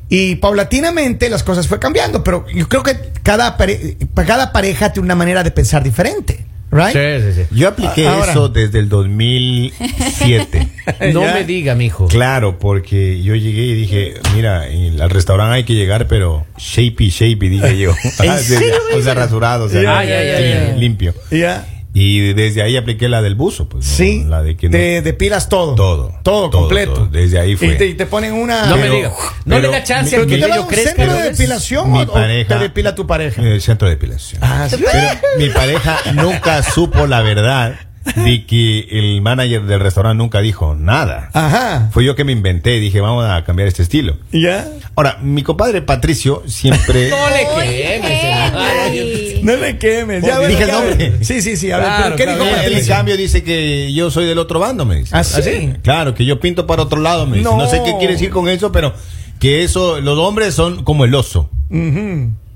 Y 0.08 0.36
paulatinamente 0.36 1.28
las 1.30 1.44
cosas 1.44 1.68
fue 1.68 1.78
cambiando, 1.78 2.24
pero 2.24 2.44
yo 2.48 2.68
creo 2.68 2.82
que 2.82 2.96
cada, 3.22 3.56
pare- 3.56 3.96
cada 4.26 4.50
pareja 4.52 4.92
tiene 4.92 5.04
una 5.06 5.14
manera 5.14 5.44
de 5.44 5.52
pensar 5.52 5.84
diferente, 5.84 6.44
¿right? 6.70 6.92
Sí, 6.92 7.32
sí, 7.32 7.42
sí. 7.42 7.54
Yo 7.56 7.68
apliqué 7.68 8.06
Ahora. 8.06 8.30
eso 8.32 8.48
desde 8.48 8.78
el 8.78 8.88
2007. 8.88 10.68
No 11.12 11.24
Ya. 11.24 11.34
me 11.34 11.44
diga, 11.44 11.74
mijo. 11.74 12.06
Claro, 12.08 12.58
porque 12.58 13.22
yo 13.22 13.34
llegué 13.36 13.62
y 13.62 13.74
dije, 13.74 14.14
mira, 14.34 14.62
al 15.00 15.10
restaurante 15.10 15.54
hay 15.56 15.64
que 15.64 15.74
llegar, 15.74 16.08
pero 16.08 16.46
shapey, 16.58 17.10
shapey, 17.10 17.48
dije 17.48 17.78
yo. 17.78 17.92
¿En 18.22 18.38
serio, 18.38 18.74
o 18.96 19.00
sea, 19.02 19.14
rasurado, 19.14 19.64
o 19.66 19.68
sea, 19.68 19.82
ya, 19.82 20.04
ya. 20.04 20.76
limpio. 20.76 21.14
Ya. 21.30 21.64
Y 21.92 22.34
desde 22.34 22.62
ahí 22.62 22.76
apliqué 22.76 23.08
la 23.08 23.20
del 23.20 23.34
buzo, 23.34 23.68
pues. 23.68 23.84
¿no? 23.84 23.90
Sí, 23.92 24.24
La 24.28 24.42
de 24.42 24.56
que 24.56 24.68
no- 24.68 24.72
te 24.72 25.02
depilas 25.02 25.48
todo. 25.48 25.74
Todo. 25.74 26.14
Todo, 26.22 26.48
Todo, 26.48 26.50
completo. 26.50 26.94
todo. 26.94 27.06
Desde 27.06 27.40
ahí 27.40 27.56
fue. 27.56 27.68
Y 27.74 27.76
te, 27.78 27.86
y 27.88 27.94
te 27.94 28.06
ponen 28.06 28.32
una... 28.32 28.66
No 28.66 28.76
me 28.76 28.82
Pero- 28.82 28.94
diga. 28.94 29.08
No 29.44 29.56
pero 29.56 29.60
le 29.62 29.68
da 29.70 29.82
chance 29.82 30.10
¿Pero 30.10 30.22
a 30.22 30.24
tú 30.26 30.30
que 30.30 30.36
te 30.38 30.44
el 30.44 30.50
vas 30.50 30.58
a 30.58 30.62
un 30.62 30.70
centro 30.74 31.12
de 31.12 31.18
¿no? 31.18 31.24
depilación 31.24 31.92
Mi 31.92 31.98
o, 31.98 32.02
o 32.02 32.12
pareja- 32.12 32.48
te 32.58 32.62
depila 32.62 32.94
tu 32.94 33.06
pareja? 33.08 33.42
El 33.42 33.60
centro 33.60 33.88
de 33.88 33.94
depilación. 33.94 34.40
Ah, 34.44 34.68
sí. 34.70 34.76
Pero 34.78 35.08
mi 35.38 35.48
pareja 35.50 35.98
nunca 36.14 36.62
supo 36.62 37.08
la 37.08 37.22
verdad 37.22 37.74
de 38.16 38.46
que 38.46 38.86
el 38.92 39.20
manager 39.20 39.62
del 39.64 39.80
restaurante 39.80 40.16
nunca 40.16 40.40
dijo 40.40 40.74
nada. 40.74 41.28
Ajá. 41.34 41.90
Fue 41.92 42.04
yo 42.04 42.14
que 42.16 42.24
me 42.24 42.32
inventé, 42.32 42.80
dije, 42.80 43.00
vamos 43.00 43.26
a 43.28 43.44
cambiar 43.44 43.68
este 43.68 43.82
estilo. 43.82 44.16
¿Ya? 44.32 44.66
Ahora, 44.96 45.18
mi 45.22 45.42
compadre 45.42 45.82
Patricio 45.82 46.42
siempre... 46.46 47.10
No 47.10 47.16
le. 47.30 47.96
Henry. 47.96 49.19
No 49.42 49.56
le 49.56 49.78
quemes. 49.78 50.22
Ya, 50.24 50.38
Dije 50.40 50.62
el 50.64 50.70
nombre. 50.70 51.12
Sí, 51.24 51.42
sí, 51.42 51.56
sí. 51.56 51.70
A 51.70 51.78
ver, 51.78 51.86
Claro, 51.86 52.02
pero 52.04 52.16
¿qué 52.16 52.24
claro, 52.24 52.44
dijo 52.44 52.56
Él, 52.62 52.72
en 52.78 52.86
cambio 52.86 53.16
dice 53.16 53.42
que 53.42 53.92
yo 53.92 54.10
soy 54.10 54.26
del 54.26 54.38
otro 54.38 54.60
bando, 54.60 54.84
me 54.84 54.96
dice. 54.96 55.16
¿Ah, 55.16 55.24
sí? 55.24 55.72
Claro, 55.82 56.14
que 56.14 56.24
yo 56.24 56.40
pinto 56.40 56.66
para 56.66 56.82
otro 56.82 57.00
lado, 57.00 57.26
me 57.26 57.38
dice. 57.38 57.48
No. 57.50 57.56
No, 57.56 57.68
sé 57.68 57.82
qué 57.84 57.94
quiere 57.98 58.14
decir 58.14 58.30
con 58.30 58.48
eso, 58.48 58.72
pero 58.72 58.94
que 59.38 59.62
eso, 59.64 60.00
los 60.00 60.18
hombres 60.18 60.54
son 60.54 60.84
como 60.84 61.04
el 61.04 61.14
oso. 61.14 61.50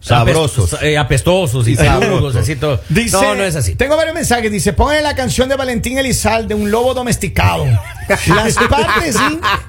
Sabrosos. 0.00 0.74
Apest- 0.74 0.82
eh, 0.82 0.98
apestosos 0.98 1.66
y 1.66 1.76
Sabrosos. 1.76 2.36
así 2.36 2.56
todo. 2.56 2.78
Dice, 2.90 3.16
no, 3.16 3.34
no 3.36 3.42
es 3.42 3.56
así. 3.56 3.74
Tengo 3.74 3.96
varios 3.96 4.14
mensajes. 4.14 4.52
Dice, 4.52 4.74
póngale 4.74 5.00
la 5.00 5.14
canción 5.14 5.48
de 5.48 5.56
Valentín 5.56 5.96
Elizalde, 5.96 6.54
Un 6.54 6.70
lobo 6.70 6.92
domesticado. 6.92 7.64
Las 8.08 8.54
partes, 8.68 9.16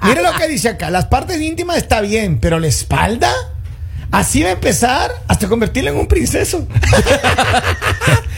mire 0.04 0.22
lo 0.22 0.34
que 0.34 0.50
dice 0.50 0.68
acá, 0.68 0.90
las 0.90 1.06
partes 1.06 1.40
íntimas 1.40 1.78
está 1.78 2.02
bien, 2.02 2.38
pero 2.42 2.60
la 2.60 2.68
espalda, 2.68 3.32
así 4.20 4.44
va 4.44 4.50
a 4.50 4.54
empezar 4.54 5.12
hasta 5.28 5.48
convertirla 5.48 5.92
en 5.92 5.98
un 5.98 6.08
princeso. 6.08 6.66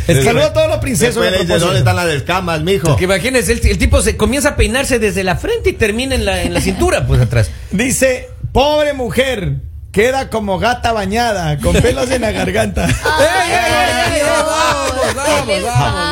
Saludos 0.07 0.45
a 0.45 0.53
todos 0.53 0.69
los 0.69 0.77
princesos. 0.77 1.21
De. 1.21 1.59
¿dónde 1.59 1.79
están 1.79 1.95
las 1.95 2.07
descamas, 2.07 2.61
mijo? 2.61 2.87
Porque 2.87 3.03
imagínense, 3.05 3.51
el, 3.51 3.65
el 3.65 3.77
tipo 3.77 4.01
se 4.01 4.17
comienza 4.17 4.49
a 4.49 4.55
peinarse 4.55 4.99
desde 4.99 5.23
la 5.23 5.35
frente 5.35 5.69
y 5.71 5.73
termina 5.73 6.15
en 6.15 6.25
la, 6.25 6.41
en 6.41 6.53
la 6.53 6.61
cintura, 6.61 7.05
pues 7.05 7.21
atrás. 7.21 7.51
Dice, 7.71 8.29
pobre 8.53 8.93
mujer, 8.93 9.57
queda 9.91 10.29
como 10.29 10.59
gata 10.59 10.93
bañada, 10.93 11.57
con 11.57 11.73
pelos 11.75 12.09
en 12.11 12.21
la 12.21 12.31
garganta. 12.31 12.85
Ey, 12.85 12.93
ey, 12.93 14.15
Dios, 14.15 14.45
vamos, 14.45 14.91
¿Qué 15.25 15.53
les 15.53 15.63
vamos, 15.63 15.79
pasa? 15.79 16.06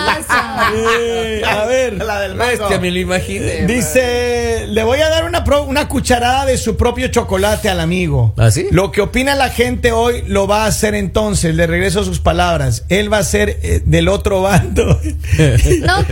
Eh, 0.76 1.42
a 1.46 1.66
ver. 1.66 1.94
La 2.06 2.20
del. 2.22 2.36
Bestia, 2.36 2.80
me 2.80 2.92
lo 2.92 3.00
imaginé. 3.00 3.66
Dice, 3.66 4.66
le 4.68 4.84
voy 4.84 5.00
a 5.00 5.10
dar 5.10 5.26
una, 5.26 5.44
pro- 5.44 5.64
una 5.64 5.88
cucharada 5.88 6.46
de 6.46 6.58
su 6.58 6.76
propio 6.78 7.08
chocolate 7.10 7.70
al 7.70 7.80
amigo. 7.80 8.34
¿Ah, 8.38 8.52
sí? 8.52 8.68
Lo 8.72 8.92
que 8.92 9.02
opina 9.02 9.36
la 9.36 9.50
gente 9.50 9.92
hoy 9.92 10.24
lo 10.28 10.48
va 10.48 10.64
a 10.64 10.68
hacer 10.68 10.96
entonces. 10.96 11.56
Le 11.56 11.68
regreso 11.68 12.04
sus 12.04 12.20
palabras. 12.20 12.84
Él 12.90 13.12
va 13.12 13.20
a 13.20 13.24
ser 13.24 13.60
eh, 13.64 13.82
del 13.86 14.08
otro 14.08 14.42
bando. 14.42 15.00
No 15.86 16.04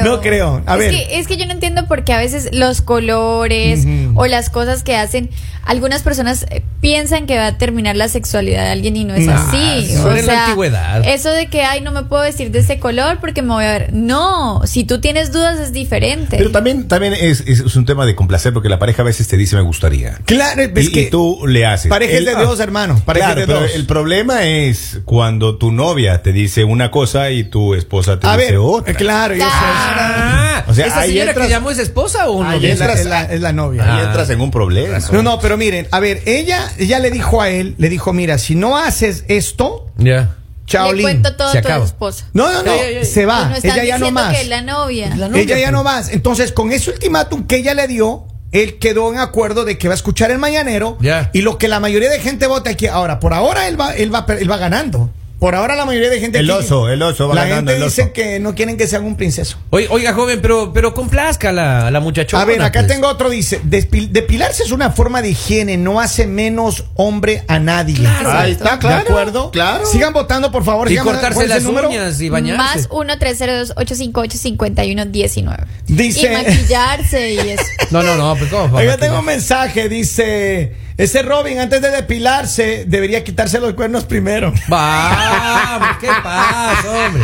creo. 0.00 0.12
No 0.16 0.20
creo. 0.20 0.62
A 0.66 0.74
es 0.74 0.78
ver. 0.78 0.90
Que, 0.90 1.18
es 1.18 1.26
que 1.26 1.36
yo 1.36 1.46
no 1.46 1.52
entiendo 1.52 1.86
por 1.86 2.04
qué 2.04 2.12
a 2.12 2.18
veces 2.18 2.48
los 2.52 2.82
colores 2.82 3.86
o 4.14 4.26
las 4.26 4.50
cosas 4.50 4.82
que 4.82 4.96
hacen, 4.96 5.30
algunas 5.64 6.02
personas 6.02 6.46
eh, 6.50 6.62
piensan 6.80 7.26
que 7.26 7.36
va 7.36 7.48
a 7.48 7.58
terminar 7.58 7.96
la 7.96 8.08
sexualidad 8.08 8.64
de 8.64 8.70
alguien 8.70 8.96
y 8.96 9.04
no 9.04 9.14
es 9.14 9.26
así. 9.28 9.90
eso 9.92 10.06
O 10.06 10.10
en 10.10 10.26
la 10.26 10.32
sea, 10.32 10.44
antigüedad. 10.44 11.04
Eso 11.08 11.30
de 11.30 11.48
que, 11.48 11.62
ay, 11.62 11.80
no 11.80 11.90
me 11.92 12.04
puedo 12.04 12.22
vestir 12.22 12.50
de 12.52 12.60
ese 12.60 12.78
color 12.78 13.18
porque 13.20 13.42
me 13.42 13.52
voy 13.54 13.64
a 13.64 13.72
ver. 13.72 13.92
No, 13.92 14.62
si 14.64 14.84
tú 14.84 15.00
tienes 15.00 15.32
dudas 15.32 15.58
es 15.58 15.72
diferente. 15.72 16.36
Pero 16.36 16.50
también, 16.52 16.86
también 16.88 17.14
es, 17.14 17.40
es- 17.40 17.60
es 17.60 17.76
un 17.76 17.84
tema 17.84 18.06
de 18.06 18.14
complacer 18.14 18.52
porque 18.52 18.68
la 18.68 18.78
pareja 18.78 19.02
a 19.02 19.04
veces 19.04 19.26
te 19.26 19.36
dice 19.36 19.56
me 19.56 19.62
gustaría. 19.62 20.18
Claro, 20.24 20.62
es 20.62 20.88
y, 20.88 20.92
que 20.92 21.02
y 21.02 21.10
tú 21.10 21.40
le 21.46 21.66
haces. 21.66 21.88
pareja 21.88 22.12
de 22.12 22.18
El- 22.18 22.26
dos, 22.46 22.60
hermano, 22.60 23.00
pareja 23.04 23.26
Claro, 23.34 23.40
de 23.40 23.46
pero 23.48 23.60
dos. 23.62 23.74
el 23.74 23.86
problema 23.86 24.44
es 24.44 25.00
cuando 25.04 25.56
tu 25.56 25.72
novia 25.72 26.22
te 26.22 26.32
dice 26.32 26.62
una 26.64 26.90
cosa 26.92 27.30
y 27.30 27.42
tu 27.44 27.74
esposa 27.74 28.20
te 28.20 28.26
a 28.28 28.36
dice 28.36 28.52
ver, 28.52 28.58
otra. 28.60 28.94
claro, 28.94 29.34
y 29.34 29.38
eso 29.38 29.46
es- 29.48 29.54
Ah, 29.88 30.64
O 30.68 30.74
sea, 30.74 30.86
¿esa 30.86 31.02
señora 31.04 31.30
entras- 31.32 31.46
que 31.46 31.50
llamó 31.50 31.70
es 31.70 31.78
esposa 31.78 32.28
o 32.28 32.42
no? 32.42 32.50
Ahí 32.50 32.66
es, 32.66 32.78
la, 32.78 32.86
entras- 32.86 33.00
es 33.00 33.06
la- 33.06 33.22
es 33.24 33.40
la 33.40 33.52
novia. 33.52 33.82
Ahí 33.84 34.00
Ah. 34.02 34.06
entras 34.08 34.30
en 34.30 34.40
un 34.40 34.50
problema. 34.50 34.98
No, 35.12 35.22
no, 35.22 35.38
pero 35.40 35.56
miren, 35.56 35.86
a 35.90 36.00
ver, 36.00 36.22
ella, 36.26 36.70
ella 36.78 36.98
le 36.98 37.10
dijo 37.10 37.40
a 37.42 37.48
él, 37.50 37.74
le 37.78 37.88
dijo, 37.88 38.12
mira, 38.12 38.38
si 38.38 38.54
no 38.54 38.76
haces 38.76 39.24
esto, 39.28 39.86
Ya. 39.98 40.34
chao, 40.66 40.90
Le 40.90 40.94
Lin. 40.98 41.02
cuento 41.02 41.36
todo 41.36 41.52
Se 41.52 41.58
a 41.58 41.62
tu 41.62 41.84
esposa. 41.84 42.26
No, 42.32 42.52
no, 42.52 42.62
no, 42.62 42.72
se 43.04 43.26
va, 43.26 43.50
Pues 43.50 43.64
ella 43.64 43.84
ya 43.84 43.98
no 43.98 44.10
más. 44.10 44.34
que 44.34 44.42
es 44.42 44.48
la 44.48 44.62
novia. 44.62 45.14
La 45.16 45.28
novia, 45.28 45.42
ella 45.42 45.58
ya 45.58 45.70
no 45.70 45.82
más. 45.84 46.10
Entonces, 46.10 46.52
con 46.52 46.72
ese 46.72 46.90
ultimátum 46.90 47.46
que 47.46 47.56
ella 47.56 47.74
le 47.74 47.86
dio, 47.86 48.24
él 48.52 48.78
quedó 48.78 49.12
en 49.12 49.18
acuerdo 49.18 49.64
de 49.64 49.76
que 49.78 49.88
va 49.88 49.94
a 49.94 49.96
escuchar 49.96 50.30
el 50.30 50.38
mañanero 50.38 50.96
Ya. 51.00 51.30
y 51.32 51.42
lo 51.42 51.58
que 51.58 51.68
la 51.68 51.78
mayoría 51.80 52.08
de 52.10 52.20
gente 52.20 52.46
vota 52.46 52.70
aquí. 52.70 52.86
Ahora, 52.86 53.20
por 53.20 53.34
ahora 53.34 53.68
él 53.68 53.78
va, 53.80 53.92
él 53.94 54.12
va, 54.14 54.24
él 54.38 54.50
va 54.50 54.56
ganando. 54.56 55.10
Por 55.38 55.54
ahora 55.54 55.76
la 55.76 55.84
mayoría 55.84 56.08
de 56.08 56.18
gente 56.18 56.38
El 56.38 56.50
aquí- 56.50 56.60
oso, 56.64 56.88
el 56.88 57.02
oso 57.02 57.28
va 57.28 57.34
La 57.34 57.44
ganando, 57.44 57.70
gente 57.72 57.84
el 57.84 57.90
dice 57.90 58.02
oso. 58.04 58.12
que 58.14 58.40
no 58.40 58.54
quieren 58.54 58.78
que 58.78 58.86
sea 58.86 59.00
un 59.00 59.16
princeso. 59.16 59.58
Oiga, 59.68 59.92
oiga, 59.92 60.14
joven, 60.14 60.40
pero, 60.40 60.72
pero 60.72 60.94
complazca 60.94 61.50
a 61.50 61.52
la, 61.52 61.86
a 61.88 61.90
la 61.90 62.00
muchachona. 62.00 62.42
A 62.42 62.46
ver, 62.46 62.62
acá 62.62 62.80
pues. 62.80 62.86
tengo 62.92 63.06
otro, 63.08 63.28
dice, 63.28 63.60
"Despil- 63.62 64.08
depilarse 64.08 64.62
es 64.62 64.72
una 64.72 64.92
forma 64.92 65.20
de 65.20 65.28
higiene, 65.30 65.76
no 65.76 66.00
hace 66.00 66.26
menos 66.26 66.84
hombre 66.94 67.44
a 67.48 67.58
nadie. 67.58 67.96
Claro. 67.96 68.30
Ahí 68.32 68.52
está, 68.52 68.78
claro, 68.78 69.04
¿De 69.04 69.10
acuerdo? 69.10 69.50
claro. 69.50 69.84
Sigan 69.84 70.14
votando, 70.14 70.50
por 70.50 70.64
favor. 70.64 70.88
Y 70.88 70.92
sigan- 70.92 71.04
cortarse 71.04 71.34
¿cuál 71.34 71.52
es 71.52 71.64
las 71.64 71.66
uñas 71.66 72.18
y 72.20 72.30
bañarse. 72.30 72.56
Más 72.56 72.88
1-302-858-5119. 72.88 75.66
Dice- 75.86 76.26
Y 76.26 76.30
maquillarse 76.44 77.32
y 77.34 77.38
eso. 77.50 77.62
No, 77.90 78.02
no, 78.02 78.16
no, 78.16 78.34
pero 78.36 78.50
¿cómo? 78.50 78.76
Oiga, 78.78 78.96
tengo 78.96 79.20
un 79.20 79.24
mensaje, 79.26 79.88
dice, 79.88 80.72
Ese 80.98 81.20
Robin, 81.22 81.58
antes 81.58 81.82
de 81.82 81.90
depilarse, 81.90 82.84
debería 82.86 83.22
quitarse 83.22 83.60
los 83.60 83.74
cuernos 83.74 84.04
primero. 84.04 84.52
Vamos, 84.68 85.88
¿qué 86.00 86.08
pasa, 86.22 86.90
hombre? 87.06 87.22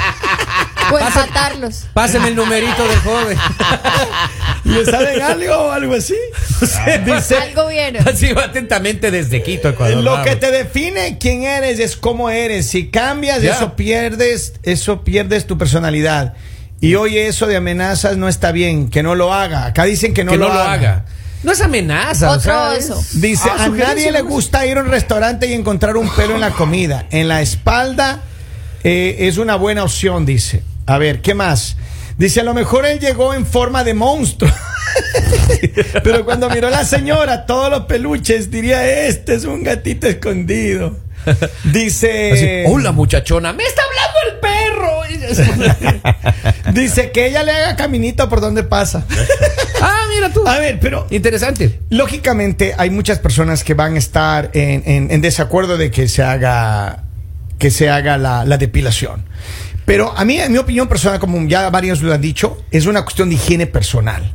O 0.90 0.98
Pasa- 0.98 1.24
empatarlos. 1.24 1.86
Páseme 1.94 2.28
el 2.28 2.36
numerito 2.36 2.86
del 2.86 2.98
joven. 3.00 3.38
¿Le 4.64 4.84
saben 4.84 5.22
algo 5.22 5.54
o 5.54 5.70
algo 5.70 5.94
así? 5.94 6.16
Dice, 7.04 7.36
Algo 7.36 7.68
vieron. 7.68 8.06
Así 8.06 8.32
va 8.32 8.44
atentamente 8.44 9.10
desde 9.10 9.42
Quito, 9.42 9.70
Ecuador. 9.70 10.02
lo 10.02 10.22
que 10.22 10.36
te 10.36 10.50
define 10.50 11.16
quién 11.18 11.44
eres 11.44 11.78
es 11.78 11.96
cómo 11.96 12.28
eres. 12.30 12.68
Si 12.68 12.88
cambias, 12.90 13.40
Ya. 13.42 13.52
eso 13.54 13.74
pierdes, 13.74 14.54
eso 14.64 15.02
pierdes 15.02 15.46
tu 15.46 15.56
personalidad. 15.56 16.34
Y 16.80 16.96
oye, 16.96 17.26
eso 17.26 17.46
de 17.46 17.56
amenazas 17.56 18.16
no 18.18 18.28
está 18.28 18.52
bien, 18.52 18.90
que 18.90 19.02
no 19.02 19.14
lo 19.14 19.32
haga. 19.32 19.64
Acá 19.66 19.84
dicen 19.84 20.12
que 20.14 20.24
no, 20.24 20.32
que 20.32 20.38
no 20.38 20.48
lo 20.48 20.54
haga. 20.60 21.06
No 21.42 21.52
es 21.52 21.60
amenaza. 21.60 22.30
o 22.32 22.36
oso. 22.36 23.02
Dice, 23.14 23.48
Ah, 23.50 23.64
a 23.64 23.68
nadie 23.68 24.12
le 24.12 24.22
gusta 24.22 24.64
ir 24.66 24.78
a 24.78 24.82
un 24.82 24.88
restaurante 24.88 25.46
y 25.48 25.52
encontrar 25.54 25.96
un 25.96 26.08
pelo 26.14 26.34
en 26.34 26.40
la 26.40 26.50
comida. 26.50 27.06
En 27.10 27.28
la 27.28 27.42
espalda 27.42 28.20
eh, 28.84 29.16
es 29.20 29.38
una 29.38 29.56
buena 29.56 29.84
opción, 29.84 30.24
dice. 30.24 30.62
A 30.86 30.98
ver, 30.98 31.20
¿qué 31.20 31.34
más? 31.34 31.76
Dice, 32.16 32.40
a 32.40 32.44
lo 32.44 32.54
mejor 32.54 32.86
él 32.86 33.00
llegó 33.00 33.34
en 33.34 33.46
forma 33.46 33.82
de 33.84 33.94
monstruo. 33.94 34.50
Pero 36.04 36.24
cuando 36.24 36.48
miró 36.50 36.68
a 36.68 36.70
la 36.70 36.84
señora, 36.84 37.46
todos 37.46 37.70
los 37.70 37.86
peluches, 37.86 38.50
diría, 38.50 39.06
este 39.06 39.34
es 39.34 39.44
un 39.44 39.62
gatito 39.62 40.06
escondido. 40.06 40.96
Dice, 41.64 42.32
Así, 42.32 42.72
Hola, 42.72 42.92
muchachona. 42.92 43.52
¡Me 43.52 43.64
está 43.64 43.82
hablando 43.82 44.18
el 44.28 44.40
perro! 44.40 45.02
dice 46.72 47.10
que 47.10 47.26
ella 47.26 47.42
le 47.42 47.52
haga 47.52 47.76
caminito 47.76 48.28
por 48.28 48.40
donde 48.40 48.64
pasa. 48.64 49.06
ah, 49.80 50.00
mira 50.14 50.30
tú. 50.32 50.46
A 50.46 50.58
ver, 50.58 50.78
pero 50.80 51.06
Interesante. 51.10 51.80
Lógicamente 51.90 52.74
hay 52.76 52.90
muchas 52.90 53.18
personas 53.18 53.64
que 53.64 53.74
van 53.74 53.94
a 53.94 53.98
estar 53.98 54.50
en, 54.52 54.82
en- 54.86 55.10
en 55.10 55.20
desacuerdo 55.20 55.76
de 55.76 55.90
que 55.90 56.08
se 56.08 56.22
haga 56.22 57.04
que 57.58 57.70
se 57.70 57.88
haga 57.88 58.18
la, 58.18 58.44
la 58.44 58.58
depilación. 58.58 59.24
Pero 59.84 60.16
a 60.16 60.24
mí, 60.24 60.38
en 60.40 60.52
mi 60.52 60.58
opinión 60.58 60.88
personal, 60.88 61.18
como 61.18 61.40
ya 61.48 61.68
varios 61.70 62.02
lo 62.02 62.12
han 62.12 62.20
dicho, 62.20 62.64
es 62.70 62.86
una 62.86 63.02
cuestión 63.02 63.28
de 63.28 63.34
higiene 63.36 63.66
personal, 63.66 64.30